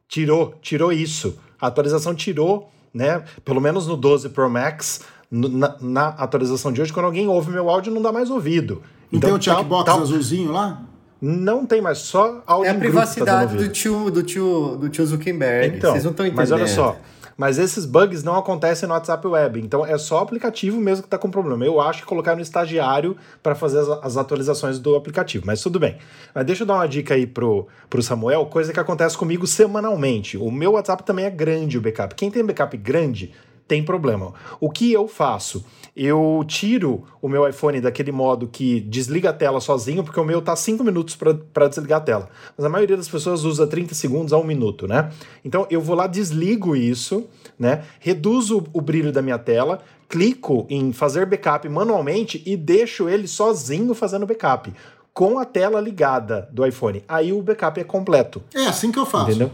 [0.08, 1.38] Tirou, tirou isso.
[1.60, 3.22] A atualização tirou, né?
[3.44, 7.70] Pelo menos no 12 Pro Max, na, na atualização de hoje, quando alguém ouve meu
[7.70, 8.82] áudio, não dá mais ouvido.
[9.12, 10.82] Não tem o checkbox tal- azulzinho lá?
[11.22, 15.06] Não tem mais, só áudio É a tá privacidade do tio, do tio, do tio
[15.06, 15.78] Zuckerberg.
[15.78, 16.42] Então, Vocês não estão entendendo.
[16.42, 16.98] mas olha só,
[17.38, 21.08] mas esses bugs não acontecem no WhatsApp Web, então é só o aplicativo mesmo que
[21.08, 21.66] está com problema.
[21.66, 25.80] Eu acho que colocar no estagiário para fazer as, as atualizações do aplicativo, mas tudo
[25.80, 25.98] bem.
[26.34, 30.38] Mas deixa eu dar uma dica aí pro, pro Samuel, coisa que acontece comigo semanalmente.
[30.38, 32.16] O meu WhatsApp também é grande o backup.
[32.16, 33.34] Quem tem backup grande
[33.68, 34.34] tem problema.
[34.60, 35.66] O que eu faço?
[35.96, 40.42] Eu tiro o meu iPhone daquele modo que desliga a tela sozinho, porque o meu
[40.42, 42.30] tá 5 minutos para desligar a tela.
[42.58, 45.10] Mas a maioria das pessoas usa 30 segundos a 1 minuto, né?
[45.44, 47.26] Então eu vou lá, desligo isso,
[47.58, 47.84] né?
[48.00, 53.96] Reduzo o brilho da minha tela, clico em fazer backup manualmente e deixo ele sozinho
[53.96, 54.74] fazendo backup.
[55.14, 57.02] Com a tela ligada do iPhone.
[57.08, 58.44] Aí o backup é completo.
[58.54, 59.32] É assim que eu faço.
[59.32, 59.50] Entendeu?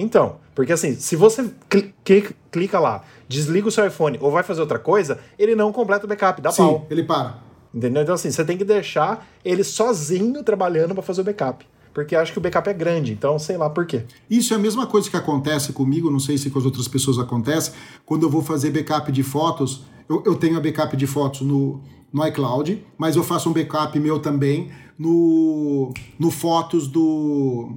[0.00, 4.42] Então, porque assim, se você cli- cli- clica lá, desliga o seu iPhone ou vai
[4.42, 6.86] fazer outra coisa, ele não completa o backup, dá Sim, pau.
[6.88, 7.38] ele para.
[7.74, 8.02] Entendeu?
[8.02, 11.66] Então, assim, você tem que deixar ele sozinho trabalhando para fazer o backup.
[11.92, 14.04] Porque acho que o backup é grande, então sei lá por quê.
[14.30, 17.18] Isso é a mesma coisa que acontece comigo, não sei se com as outras pessoas
[17.18, 17.72] acontece,
[18.06, 21.80] quando eu vou fazer backup de fotos, eu, eu tenho a backup de fotos no,
[22.12, 27.70] no iCloud, mas eu faço um backup meu também no, no Fotos do,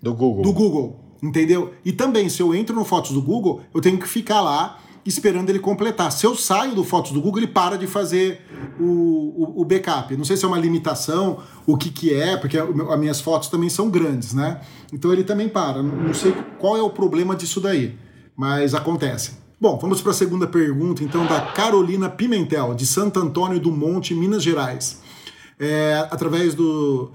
[0.00, 0.42] Do Google.
[0.42, 1.72] do Google, entendeu?
[1.84, 5.48] E também, se eu entro no Fotos do Google, eu tenho que ficar lá esperando
[5.48, 6.12] ele completar.
[6.12, 8.42] Se eu saio do Fotos do Google, ele para de fazer
[8.78, 10.14] o, o, o backup.
[10.16, 13.70] Não sei se é uma limitação, o que que é, porque as minhas fotos também
[13.70, 14.60] são grandes, né?
[14.92, 15.82] Então ele também para.
[15.82, 17.96] Não sei qual é o problema disso daí,
[18.36, 19.38] mas acontece.
[19.60, 24.14] Bom, vamos para a segunda pergunta, então, da Carolina Pimentel, de Santo Antônio do Monte,
[24.14, 25.00] Minas Gerais.
[25.58, 27.10] É, através do,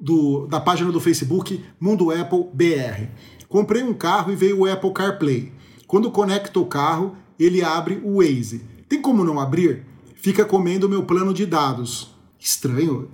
[0.00, 3.08] do- da página do Facebook Mundo Apple BR.
[3.54, 5.52] Comprei um carro e veio o Apple CarPlay.
[5.86, 8.62] Quando conecto o carro, ele abre o Waze.
[8.88, 9.84] Tem como não abrir?
[10.16, 12.12] Fica comendo o meu plano de dados.
[12.36, 13.08] Estranho.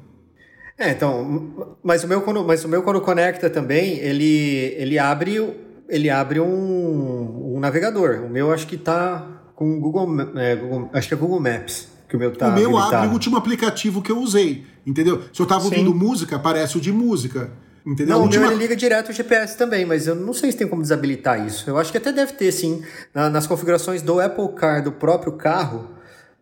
[0.79, 5.47] É, então, mas o meu quando, mas o meu quando conecta também, ele ele abre
[5.91, 8.23] ele abre um, um navegador.
[8.25, 11.87] O meu acho que tá com o Google, é, Google- acho que é Google Maps
[12.09, 12.95] que o meu tá o meu habilitado.
[12.97, 15.21] abre o último aplicativo que eu usei, entendeu?
[15.35, 15.67] Se eu tava Sim.
[15.67, 17.53] ouvindo música, aparece o de música.
[17.87, 18.15] Entendeu?
[18.17, 20.53] Não, A o meu última- ele liga direto o GPS também, mas eu não sei
[20.53, 21.69] se tem como desabilitar isso.
[21.69, 22.83] Eu acho que até deve ter, sim.
[23.15, 25.89] Na- nas configurações do Apple Car do próprio carro,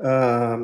[0.01, 0.59] ah,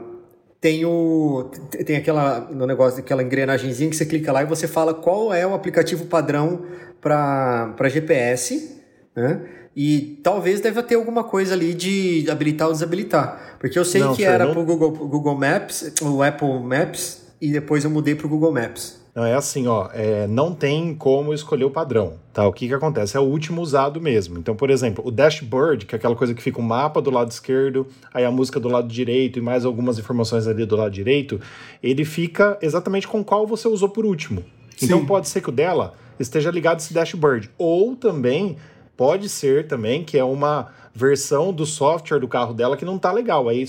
[0.60, 1.50] tem o
[1.84, 5.46] tem aquela no negócio daquela engrenagemzinha que você clica lá e você fala qual é
[5.46, 6.62] o aplicativo padrão
[7.00, 8.80] para GPS,
[9.14, 9.42] né?
[9.76, 13.56] E talvez deva ter alguma coisa ali de habilitar ou desabilitar.
[13.58, 17.50] Porque eu sei Não, que era não- pro Google, Google Maps, o Apple Maps, e
[17.52, 19.03] depois eu mudei pro Google Maps.
[19.14, 22.44] Não, é assim, ó, é, não tem como escolher o padrão, tá?
[22.48, 23.16] O que que acontece?
[23.16, 24.38] É o último usado mesmo.
[24.38, 27.30] Então, por exemplo, o dashboard, que é aquela coisa que fica o mapa do lado
[27.30, 31.40] esquerdo, aí a música do lado direito e mais algumas informações ali do lado direito,
[31.80, 34.42] ele fica exatamente com qual você usou por último.
[34.82, 35.06] Então Sim.
[35.06, 37.48] pode ser que o dela esteja ligado a esse dashboard.
[37.56, 38.56] Ou também,
[38.96, 43.12] pode ser também que é uma versão do software do carro dela que não tá
[43.12, 43.48] legal.
[43.48, 43.64] Aí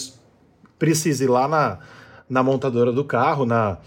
[0.80, 1.78] precisa ir lá na,
[2.28, 3.78] na montadora do carro, na,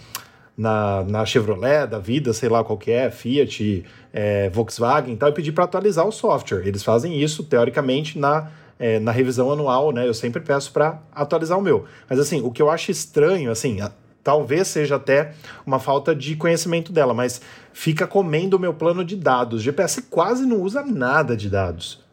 [0.58, 5.28] na, na Chevrolet da vida, sei lá qual que é, Fiat, é, Volkswagen e tal,
[5.28, 6.66] e pedir para atualizar o software.
[6.66, 10.06] Eles fazem isso, teoricamente, na, é, na revisão anual, né?
[10.08, 11.84] Eu sempre peço para atualizar o meu.
[12.10, 13.92] Mas assim, o que eu acho estranho, assim, a-
[14.24, 15.32] talvez seja até
[15.64, 17.40] uma falta de conhecimento dela, mas
[17.72, 19.62] fica comendo o meu plano de dados.
[19.62, 22.06] GPS quase não usa nada de dados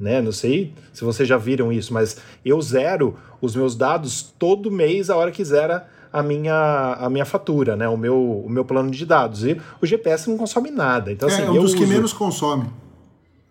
[0.00, 0.22] né?
[0.22, 5.10] Não sei se vocês já viram isso, mas eu zero os meus dados todo mês
[5.10, 7.88] a hora que zera a minha, a minha fatura, né?
[7.88, 9.44] O meu, o meu plano de dados.
[9.44, 11.10] E o GPS não consome nada.
[11.12, 12.66] Então, assim, é um eu dos que uso- menos consome.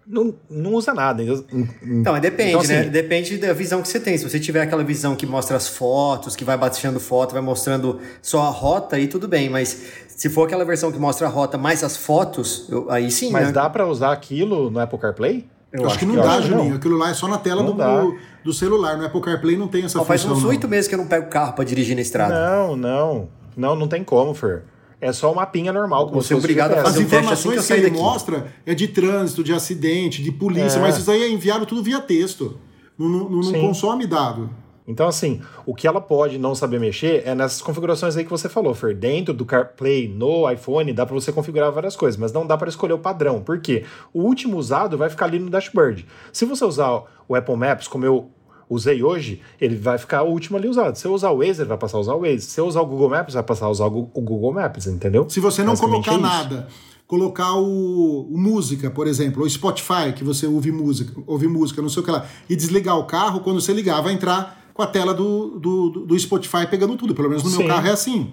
[0.07, 1.21] não, não usa nada.
[1.23, 2.83] Então, mas depende, Então, assim- né?
[2.85, 4.17] Depende da visão que você tem.
[4.17, 7.99] Se você tiver aquela visão que mostra as fotos, que vai baixando foto, vai mostrando
[8.21, 9.49] só a rota, aí tudo bem.
[9.49, 13.31] Mas se for aquela versão que mostra a rota mais as fotos, eu- aí sim,
[13.31, 13.51] Mas né?
[13.53, 15.45] dá para usar aquilo no Apple CarPlay?
[15.71, 16.69] Eu acho, que não dá, acho Juninho.
[16.71, 16.77] não.
[16.77, 18.97] Aquilo lá é só na tela do, do, do celular.
[18.97, 20.37] No Apple CarPlay não tem essa Ó, faz função.
[20.37, 20.49] uns não.
[20.49, 22.33] oito meses que eu não pego carro pra dirigir na estrada.
[22.33, 23.29] Não, não.
[23.55, 24.63] Não, não tem como, Fer.
[25.01, 26.07] É só um mapinha normal.
[26.07, 26.87] ser fosse obrigado a GPS.
[26.87, 28.01] As fazer um teste assim que informações eu que, ele daqui.
[28.03, 30.81] mostra é de trânsito, de acidente, de polícia, É.
[30.81, 32.57] mas isso aí é enviado tudo via texto.
[32.97, 34.49] Não, não- não consome dado.
[34.89, 38.49] Então, assim, o que ela pode não saber mexer é nessas configurações aí que você
[38.49, 38.95] falou, Fer.
[38.95, 42.69] Dentro do CarPlay, no iPhone, dá para você configurar várias coisas, mas não dá para
[42.69, 43.39] escolher o padrão.
[43.39, 43.85] Por quê?
[44.11, 46.07] O último usado vai ficar ali no dashboard.
[46.33, 48.31] Se você usar o Apple Maps, como eu
[48.67, 50.95] usei hoje, ele vai ficar o último ali usado.
[50.95, 52.41] Se eu usar o Waze, ele vai passar a usar o Waze.
[52.41, 55.29] Se eu usar o Google Maps, vai passar a usar o Google Maps, entendeu?
[55.29, 56.67] Se você não colocar é nada,
[57.05, 61.89] colocar o, o música, por exemplo, ou Spotify, que você ouve música, ouve música, não
[61.89, 64.87] sei o que lá, e desligar o carro, quando você ligar, vai entrar com a
[64.87, 67.13] tela do, do, do Spotify pegando tudo.
[67.13, 67.67] Pelo menos no meu Sim.
[67.67, 68.31] carro é assim.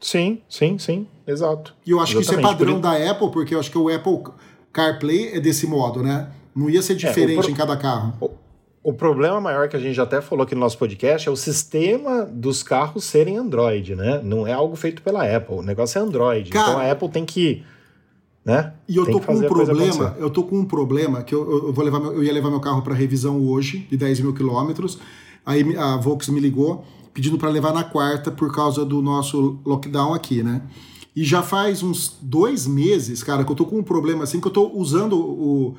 [0.00, 1.06] Sim, sim, sim.
[1.24, 1.74] Exato.
[1.86, 2.58] E eu acho que isso é Exatamente.
[2.58, 4.32] padrão da Apple, porque eu acho que o Apple
[4.72, 6.28] CarPlay é desse modo, né?
[6.54, 8.14] Não ia ser diferente pro- em cada carro.
[8.82, 11.36] O problema maior que a gente já até falou aqui no nosso podcast é o
[11.36, 14.20] sistema dos carros serem Android, né?
[14.24, 15.56] Não é algo feito pela Apple.
[15.56, 16.50] O negócio é Android.
[16.50, 17.62] Cara- então a Apple tem que.
[18.44, 18.72] Né?
[18.88, 21.66] E eu Tem tô com um problema, eu tô com um problema que eu, eu,
[21.68, 24.32] eu vou levar meu- eu ia levar meu carro para revisão hoje, de 10 mil
[24.34, 24.98] quilômetros.
[25.46, 26.84] Aí a Volks me ligou
[27.14, 30.60] pedindo para levar na quarta por causa do nosso lockdown aqui, né?
[31.14, 34.46] E já faz uns dois meses, cara, que eu tô com um problema assim que
[34.46, 35.74] eu tô usando o.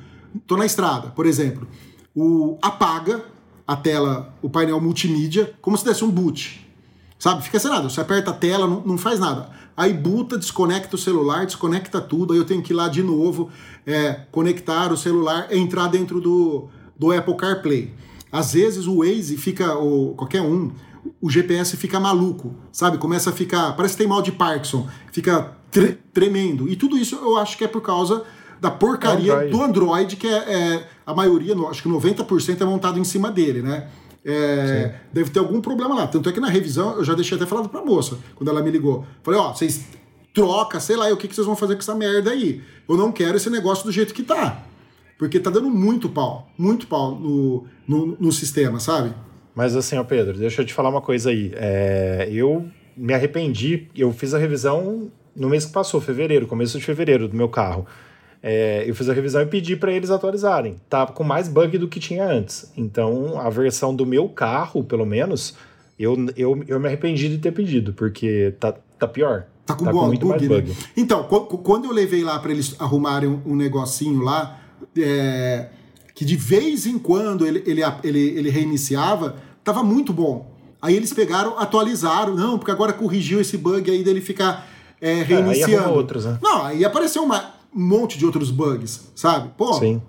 [0.48, 1.68] tô na estrada, por exemplo.
[2.12, 3.24] O apaga
[3.64, 6.66] a tela, o painel multimídia, como se desse um boot.
[7.18, 7.44] Sabe?
[7.44, 7.88] Fica sem nada.
[7.88, 9.50] Você aperta a tela, não, não faz nada.
[9.76, 12.32] Aí buta, desconecta o celular, desconecta tudo.
[12.32, 13.48] Aí eu tenho que ir lá de novo,
[13.86, 17.94] é, conectar o celular, entrar dentro do, do Apple CarPlay.
[18.30, 20.70] Às vezes o Waze fica, ou qualquer um,
[21.20, 22.98] o GPS fica maluco, sabe?
[22.98, 26.68] Começa a ficar, parece que tem mal de Parkinson, fica tre- tremendo.
[26.68, 28.22] E tudo isso eu acho que é por causa
[28.60, 29.50] da porcaria Android.
[29.52, 33.62] do Android, que é, é a maioria, acho que 90% é montado em cima dele,
[33.62, 33.88] né?
[34.24, 36.06] É, deve ter algum problema lá.
[36.06, 38.70] Tanto é que na revisão eu já deixei até falado pra moça, quando ela me
[38.70, 39.06] ligou.
[39.22, 39.86] Falei, ó, vocês
[40.34, 42.62] troca, sei lá, o que, que vocês vão fazer com essa merda aí?
[42.88, 44.62] Eu não quero esse negócio do jeito que tá.
[45.18, 49.12] Porque tá dando muito pau, muito pau no, no, no sistema, sabe?
[49.54, 51.52] Mas assim, ó, Pedro, deixa eu te falar uma coisa aí.
[51.56, 52.66] É, eu
[52.96, 57.36] me arrependi, eu fiz a revisão no mês que passou, fevereiro, começo de fevereiro, do
[57.36, 57.84] meu carro.
[58.40, 60.76] É, eu fiz a revisão e pedi para eles atualizarem.
[60.88, 62.72] Tá com mais bug do que tinha antes.
[62.76, 65.56] Então, a versão do meu carro, pelo menos,
[65.98, 69.46] eu, eu, eu me arrependi de ter pedido, porque tá, tá pior.
[69.66, 70.60] Tá com, tá bom, muito mais bug, né?
[70.62, 70.76] bug.
[70.96, 74.60] Então, qu- qu- quando eu levei lá para eles arrumarem um, um negocinho lá,
[74.96, 75.68] é,
[76.14, 80.50] que de vez em quando ele, ele, ele, ele reiniciava, tava muito bom.
[80.80, 84.66] Aí eles pegaram, atualizaram, não, porque agora corrigiu esse bug aí dele ficar
[85.00, 85.76] é, aí reiniciando.
[85.78, 86.38] arruma outros, né?
[86.42, 89.50] Não, aí apareceu uma- um monte de outros bugs, sabe?
[89.56, 90.00] Pô, Sim.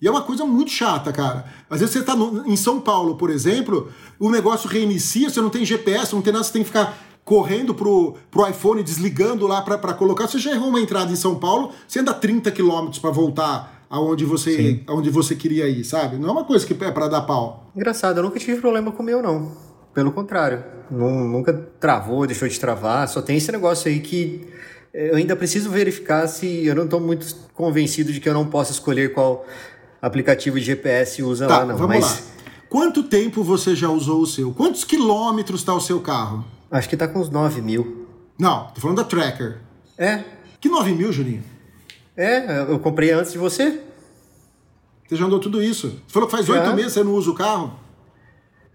[0.00, 1.44] e é uma coisa muito chata, cara.
[1.68, 5.50] Às vezes você tá no- em São Paulo, por exemplo, o negócio reinicia, você não
[5.50, 9.62] tem GPS, não tem nada, você tem que ficar correndo pro, pro iPhone, desligando lá
[9.62, 10.26] pra colocar.
[10.28, 14.24] Você já errou uma entrada em São Paulo, você anda 30 quilômetros pra voltar aonde
[14.24, 16.16] você, aonde você queria ir, sabe?
[16.16, 17.70] Não é uma coisa que é pra dar pau.
[17.76, 19.52] Engraçado, eu nunca tive problema com o meu, não.
[19.92, 20.64] Pelo contrário.
[20.90, 23.08] Nun- nunca travou, deixou de travar.
[23.08, 24.46] Só tem esse negócio aí que
[24.92, 28.72] eu ainda preciso verificar se eu não tô muito convencido de que eu não posso
[28.72, 29.46] escolher qual
[30.02, 31.76] aplicativo de GPS usa Tá, lá, não.
[31.76, 32.18] vamos Mas lá.
[32.68, 34.52] Quanto tempo você já usou o seu?
[34.52, 36.44] Quantos quilômetros está o seu carro?
[36.70, 38.06] acho que tá com uns 9 mil.
[38.36, 39.58] Não, tô falando da Tracker.
[39.96, 40.24] É,
[40.60, 41.44] Que 9 mil, Juninho?
[42.16, 43.80] É, eu comprei antes de você.
[45.08, 45.88] Você já andou tudo isso.
[46.06, 47.78] Você falou que faz oito meses que você não usa o carro?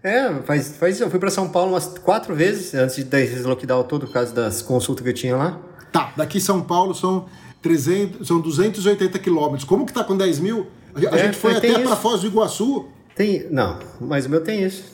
[0.02, 4.06] É, faz, faz, eu fui pra São Paulo umas quatro vezes antes desse lockdown todo,
[4.06, 5.58] por causa das consultas que eu tinha lá.
[5.92, 7.26] Tá, daqui São Paulo são,
[7.60, 9.64] 300, são 280 quilômetros.
[9.64, 10.68] Como que tá com 10 mil?
[10.94, 11.96] A, É, gente foi tem até para.
[11.96, 12.88] Foz do Iguaçu.
[13.14, 13.46] Tem.
[13.50, 14.84] Não, mas o meu tem isso.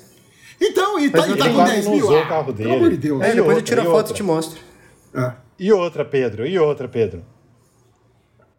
[0.61, 2.05] Então, e tá, e tá com quase 10 não mil?
[2.05, 2.75] usou o Ah, carro Pelo dele.
[2.75, 3.21] amor de Deus.
[3.23, 4.59] É, depois eu outra, tiro a foto e te mostro.
[5.15, 5.33] É.
[5.59, 7.23] E outra, Pedro, e outra, Pedro.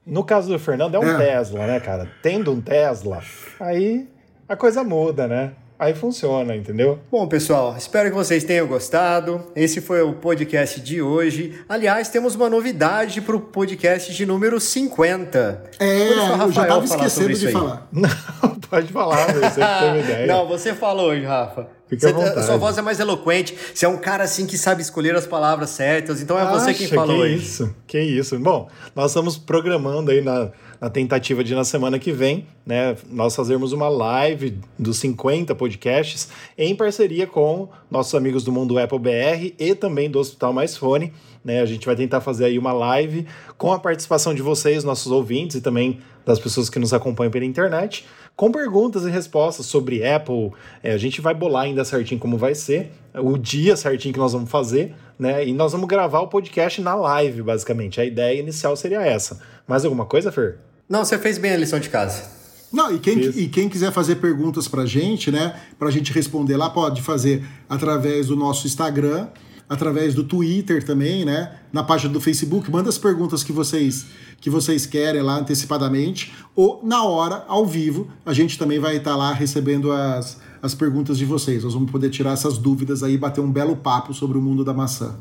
[0.07, 1.17] No caso do Fernando, é um É.
[1.17, 2.09] Tesla, né, cara?
[2.23, 3.21] Tendo um Tesla,
[3.59, 4.07] aí
[4.47, 5.51] a coisa muda, né?
[5.79, 6.97] Aí funciona, entendeu?
[7.11, 9.43] Bom, pessoal, espero que vocês tenham gostado.
[9.55, 11.53] Esse foi o podcast de hoje.
[11.69, 15.63] Aliás, temos uma novidade para o podcast de número 50.
[15.79, 17.87] É, eu já Rafael tava falar esquecendo de falar.
[17.91, 18.09] Não,
[18.67, 20.25] pode falar, você que teve ideia.
[20.33, 21.67] Não, você falou hoje, Rafa.
[21.87, 22.45] Fique à Você- vontade.
[22.47, 23.55] sua voz é mais eloquente.
[23.73, 26.21] Você é um cara assim que sabe escolher as palavras certas.
[26.21, 27.35] Então é você quem Acha, falou que hoje.
[27.35, 28.37] isso, que isso.
[28.39, 30.49] Bom, nós estamos programando aí na,
[30.79, 36.29] na tentativa de na semana que vem, né, nós fazermos uma live dos 50 podcasts
[36.57, 41.13] em parceria com nossos amigos do Mundo Apple BR e também do Hospital Mais Fone,
[41.43, 41.61] né?
[41.61, 43.25] A gente vai tentar fazer aí uma live
[43.57, 47.45] com a participação de vocês, nossos ouvintes e também das pessoas que nos acompanham pela
[47.45, 48.05] internet,
[48.35, 50.51] com perguntas e respostas sobre Apple.
[50.83, 54.33] É, a gente vai bolar ainda certinho como vai ser, o dia certinho que nós
[54.33, 55.47] vamos fazer, né?
[55.47, 58.01] E nós vamos gravar o podcast na live, basicamente.
[58.01, 59.39] A ideia inicial seria essa.
[59.65, 60.66] Mais alguma coisa, Fer?
[60.89, 62.23] Não, você fez bem a lição de casa.
[62.71, 63.39] Não, e quem, Isso.
[63.39, 65.55] e quem quiser fazer perguntas pra gente, né?
[65.79, 69.27] Pra gente responder lá, pode fazer através do nosso Instagram,
[69.69, 71.59] através do Twitter também, né?
[71.71, 72.69] Na página do Facebook.
[72.69, 74.05] Manda as perguntas que vocês
[74.39, 76.31] que vocês querem lá antecipadamente.
[76.55, 81.17] Ou na hora, ao vivo, a gente também vai estar lá recebendo as, as perguntas
[81.17, 81.63] de vocês.
[81.63, 84.63] Nós vamos poder tirar essas dúvidas aí e bater um belo papo sobre o mundo
[84.63, 85.15] da maçã.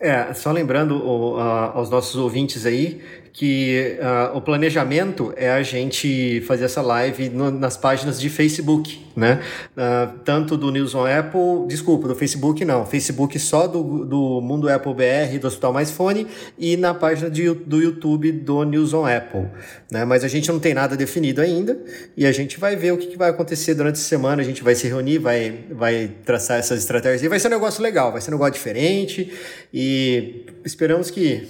[0.00, 5.62] É, só lembrando o- a- aos nossos ouvintes aí que ah, o planejamento é a
[5.62, 9.40] gente fazer essa live no- nas páginas de Facebook, né?
[9.76, 14.68] Ah, tanto do News on Apple, desculpa, do Facebook não, Facebook só do, do Mundo
[14.68, 16.26] Apple BR, do Hospital Mais Fone
[16.58, 19.46] e na página de, do YouTube do News on Apple,
[19.90, 20.04] né?
[20.04, 21.78] Mas a gente não tem nada definido ainda
[22.16, 24.62] e a gente vai ver o que, que vai acontecer durante a semana, a gente
[24.62, 28.20] vai se reunir, vai, vai traçar essas estratégias e vai ser um negócio legal, vai
[28.20, 29.32] ser um negócio diferente
[29.72, 31.46] e esperamos que,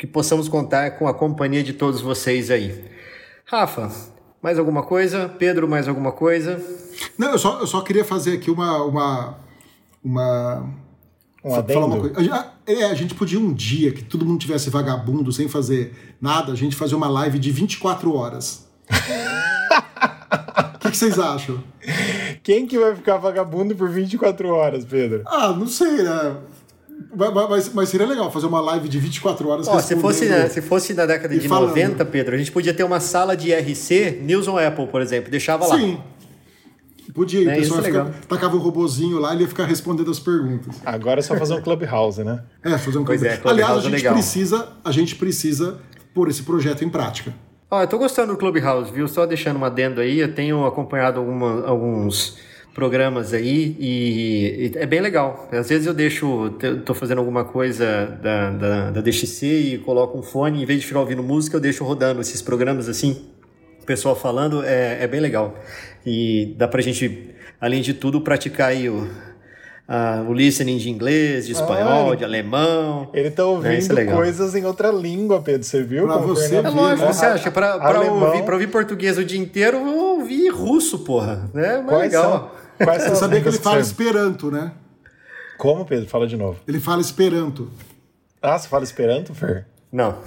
[0.00, 2.74] que possamos contar com a companhia de todos vocês aí.
[3.44, 3.92] Rafa,
[4.42, 5.28] mais alguma coisa?
[5.28, 6.58] Pedro, mais alguma coisa?
[7.18, 8.82] Não, eu só, eu só queria fazer aqui uma.
[8.82, 9.38] uma,
[10.02, 10.66] uma
[11.44, 12.18] Um fa- falar uma coisa.
[12.18, 16.16] A gente- É, a gente podia um dia que todo mundo tivesse vagabundo, sem fazer
[16.18, 18.66] nada, a gente fazer uma live de 24 horas.
[20.74, 21.62] O que, que vocês acham?
[22.42, 25.22] Quem que vai ficar vagabundo por 24 horas, Pedro?
[25.26, 26.36] Ah, não sei, né?
[27.14, 30.48] Mas, mas- seria legal fazer uma live de 24 horas Ó, se, fosse, respondendo- né,
[30.48, 31.68] se fosse na década de falando.
[31.70, 35.30] 90, Pedro, a gente podia ter uma sala de RC, News on Apple, por exemplo,
[35.30, 35.76] deixava lá.
[35.76, 35.98] Sim.
[37.12, 38.20] Podia, o É, pessoal é ficar- legal.
[38.28, 40.76] tacava o robozinho lá e ele ia ficar respondendo as perguntas.
[40.86, 42.44] Agora é só fazer um Clubhouse, né?
[42.62, 43.48] É, fazer um Pois é, clube.
[43.50, 44.14] Aliás, a Clubhouse é gente legal.
[44.14, 45.78] precisa, a gente precisa
[46.14, 47.34] pôr esse projeto em prática.
[47.68, 49.08] Ó, eu tô gostando do Clubhouse, viu?
[49.08, 52.36] Só deixando uma adendo aí, eu tenho acompanhado alguma- alguns
[52.74, 55.48] programas aí e, e é bem legal.
[55.52, 56.50] Às vezes eu deixo,
[56.84, 60.86] tô fazendo alguma coisa da, da, da DXC e coloco um fone, em vez de
[60.86, 63.22] ficar ouvindo música, eu deixo rodando esses programas assim,
[63.82, 65.54] o pessoal falando, é, é bem legal.
[66.06, 69.06] E dá pra gente, além de tudo, praticar aí o,
[69.88, 73.10] a- o listening de inglês, de espanhol, Ah, de alemão.
[73.12, 75.64] Ele tá É, isso ouvindo é coisas em outra língua, Pedro.
[75.64, 76.04] Você viu?
[76.06, 77.12] Pra você É lógico, né?
[77.12, 77.50] você acha?
[77.50, 78.22] Pra, pra, Alemão.
[78.28, 81.50] ouvir, pra ouvir português o dia inteiro, eu vou ouvir russo, porra.
[81.54, 82.30] É mais Quais legal.
[82.32, 84.72] são, quais Você sabia que ele fala você- Esperanto, né?
[85.58, 86.08] Como, Pedro?
[86.08, 86.58] Fala de novo.
[86.66, 87.70] Ele fala Esperanto.
[88.42, 89.66] Ah, você fala Esperanto, Fer?
[89.92, 90.18] Não.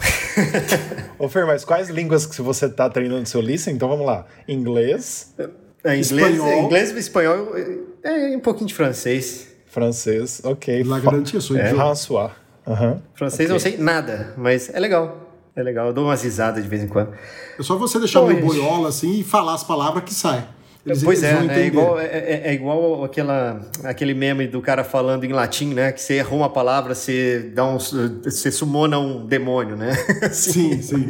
[1.17, 3.75] Ô, Fer, mas quais línguas que você tá treinando no seu listening?
[3.75, 4.25] Então vamos lá.
[4.47, 5.33] Inglês,
[5.83, 6.63] É, inglês, Espanhol.
[6.65, 7.51] inglês e espanhol
[8.03, 9.47] é um pouquinho de francês.
[9.67, 10.83] francês, ok.
[10.83, 11.69] La garantia, sou é.
[11.73, 12.31] François.
[12.67, 13.01] Aham.
[13.15, 15.31] Francês eu não sei nada, mas é legal.
[15.55, 17.11] É legal, eu dou umas risadas de vez em quando.
[17.57, 18.43] É só você deixar Bom, gente.
[18.43, 20.47] boiola assim e falar as palavras que sai.
[20.85, 21.61] Eles, pois eles é, né?
[21.61, 25.91] é igual, é, é- é igual aquela, aquele meme do cara falando em latim, né?
[25.93, 29.93] Que você errou uma palavra, você dá um, você sumona um demônio, né?
[30.31, 31.05] Sim, sim.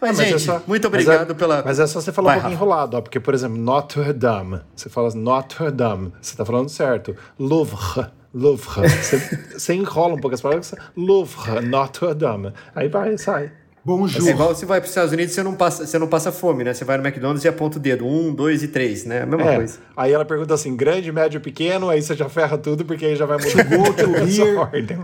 [0.00, 1.62] Mas, Mas é gente, só- muito mas obrigado é- pela.
[1.64, 2.64] Mas é só você falar Vai, um pouquinho Rafa.
[2.70, 7.16] enrolado, ó, porque, por exemplo, Notre Dame, você fala Notre Dame, você tá falando certo.
[7.38, 8.88] Louvre, Louvre.
[8.88, 9.16] Você,
[9.58, 12.52] você enrola um pouco as palavras, Louvre, Notre Dame.
[12.76, 13.50] Aí vai, sai.
[13.82, 14.28] Bonjour.
[14.28, 16.62] É igual você vai para os Estados Unidos você não passa, você não passa fome,
[16.64, 16.74] né?
[16.74, 18.04] Você vai no McDonald's e aponta o dedo.
[18.06, 19.22] Um, dois e três, né?
[19.22, 19.56] A mesma É.
[19.56, 19.78] coisa.
[19.96, 23.24] Aí ela pergunta assim, grande, médio, pequeno, aí você já ferra tudo, porque aí já
[23.24, 23.48] vai mudar
[24.22, 24.56] essa here.
[24.56, 24.98] ordem.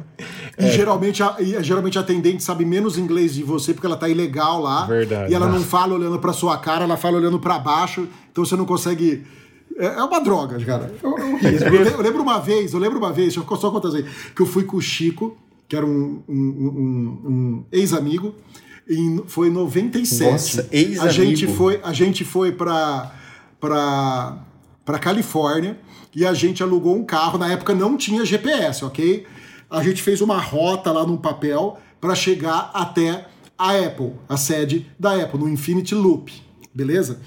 [0.59, 4.09] E geralmente, a, e geralmente a atendente sabe menos inglês de você porque ela tá
[4.11, 4.85] ilegal lá.
[4.85, 5.33] Verdade.
[5.33, 5.61] E ela não Ah.
[5.61, 8.07] fala olhando pra sua cara, ela fala olhando pra baixo.
[8.31, 9.25] Então você não consegue.
[9.79, 10.93] É é uma droga, cara.
[11.03, 13.89] Eu, eu- eu eu lembro uma vez, eu lembro uma vez, deixa eu só contar
[13.89, 14.05] assim,
[14.35, 15.35] que eu fui com o Chico,
[15.69, 18.35] que era um, um- um- um ex-amigo,
[18.89, 20.31] em- foi em 97.
[20.33, 20.69] Nossa.
[21.01, 23.13] A gente foi, a gente foi pra,
[24.85, 25.79] pra Califórnia
[26.15, 27.39] e a gente alugou um carro.
[27.39, 29.27] Na época não tinha GPS, ok?
[29.71, 33.27] A gente fez uma rota lá num papel para chegar até
[33.59, 36.33] a Apple, a sede da Apple, no Infinity Loop,
[36.75, 37.21] beleza?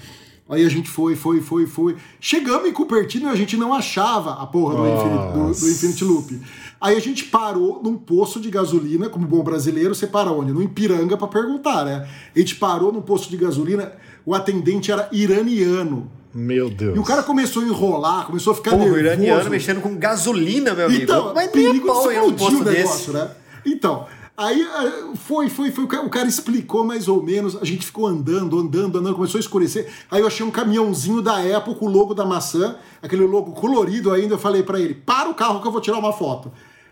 [0.48, 1.96] Aí a gente foi, foi, foi, foi.
[2.18, 6.04] Chegamos em Cupertino e a gente não achava a porra do, Infinity, do- do Infinity
[6.04, 6.40] Loop.
[6.80, 10.50] Aí a gente parou num posto de gasolina, como bom brasileiro, você para onde?
[10.52, 12.08] No Ipiranga pra perguntar, né?
[12.34, 13.92] A gente parou num posto de gasolina,
[14.24, 16.10] o atendente era iraniano.
[16.32, 16.96] Meu Deus.
[16.96, 19.04] E o cara começou a enrolar, começou a ficar Porra, o nervoso.
[19.04, 21.02] iraniano mexendo com gasolina, meu amigo.
[21.02, 22.78] Então, a perigo pau de um explodir posto o desse.
[22.78, 23.30] negócio, né?
[23.66, 24.06] Então,
[24.36, 25.84] aí eh, foi, foi, foi.
[25.84, 27.56] O cara- explicou mais ou menos.
[27.60, 29.86] A gente ficou andando, andando, andando, começou a escurecer.
[30.10, 34.12] Aí eu achei um caminhãozinho da Apple com o logo da maçã, aquele logo colorido
[34.12, 34.34] ainda.
[34.34, 36.50] Eu falei pra ele: para o carro que eu vou tirar uma foto.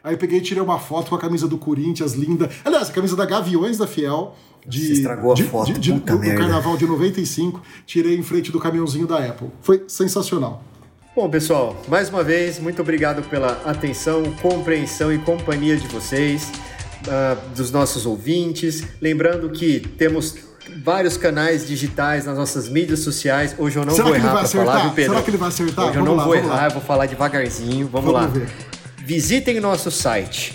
[0.09, 2.49] Aí eu peguei e tirei uma foto com a camisa do Corinthians, linda.
[2.65, 4.35] Aliás, a camisa da Gaviões da Fiel.
[4.67, 7.61] De, Você estragou a de- foto, de- de- puta do, do carnaval de 95.
[7.87, 9.49] Tirei em frente do caminhãozinho da Apple.
[9.61, 10.63] Foi sensacional.
[11.15, 16.51] Bom, pessoal, mais uma vez, muito obrigado pela atenção, compreensão e companhia de vocês,
[17.09, 18.83] ah, dos nossos ouvintes.
[19.01, 20.35] Lembrando que temos
[20.85, 23.55] vários canais digitais nas nossas mídias sociais.
[23.59, 24.83] Hoje eu não Será vou errar vai pra falar, acertar?
[24.85, 25.13] viu, Pedro?
[25.13, 25.85] Será que ele vai acertar?
[25.87, 26.65] Hoje eu Vamos não lá, vou errar, lá.
[26.67, 27.89] eu vou falar devagarzinho.
[27.89, 28.27] Vamos, Vamos lá.
[28.27, 28.49] ver.
[29.09, 30.53] Visitem nosso site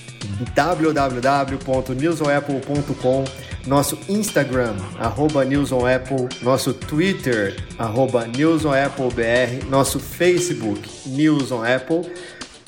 [0.54, 3.24] www.newsonapple.com,
[3.66, 12.02] nosso Instagram, arroba newsonapple, nosso Twitter, arroba newsonapplebr, nosso Facebook, newsonapple,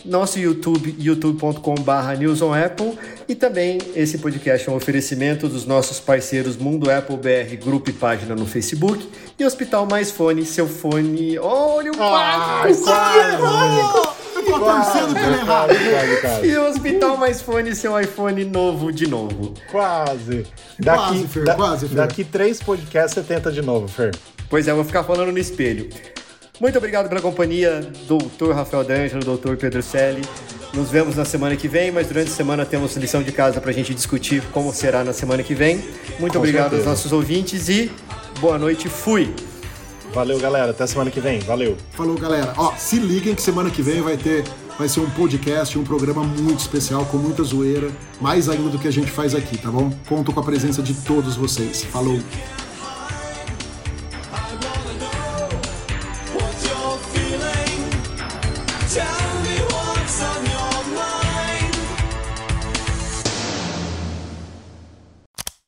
[0.04, 2.98] nosso YouTube, youtube.com.br newsonapple
[3.30, 7.94] e também esse podcast é um oferecimento dos nossos parceiros Mundo Apple BR, grupo e
[7.94, 9.08] página no Facebook
[9.38, 11.38] e Hospital Mais Fone, seu fone...
[11.38, 12.90] Olha o quase!
[12.90, 14.05] Eu
[14.46, 15.66] tô torcendo pra ele errar.
[15.68, 16.48] Quase, quase, quase.
[16.48, 19.54] E o Hospital Mais Fone, seu iPhone novo de novo.
[19.72, 20.46] Quase.
[20.80, 21.96] Daqui, Quase, Fer, da- quase, Fer.
[21.96, 24.16] Daqui três podcasts você tenta de novo, Fer.
[24.50, 25.90] Pois é, eu vou ficar falando no espelho.
[26.60, 30.22] Muito obrigado pela companhia, doutor Rafael D'Angelo, doutor Pedro Selle.
[30.74, 33.72] Nos vemos na semana que vem, mas durante a semana temos lição de casa pra
[33.72, 35.84] gente discutir como será na semana que vem.
[36.20, 36.90] Muito Com obrigado certeza.
[36.90, 37.92] aos nossos ouvintes e
[38.40, 39.34] boa noite, fui!
[40.16, 40.72] Valeu, galera.
[40.72, 41.40] Até semana que vem.
[41.40, 41.76] Valeu.
[41.92, 42.54] Falou, galera.
[42.56, 44.46] Ó, se liguem que semana que vem vai ter.
[44.80, 47.90] Vai ser um podcast, um programa muito especial, com muita zoeira,
[48.22, 49.92] mais ainda do que a gente faz aqui, tá bom?
[50.08, 51.84] Conto com a presença de todos vocês.
[51.84, 52.20] Falou!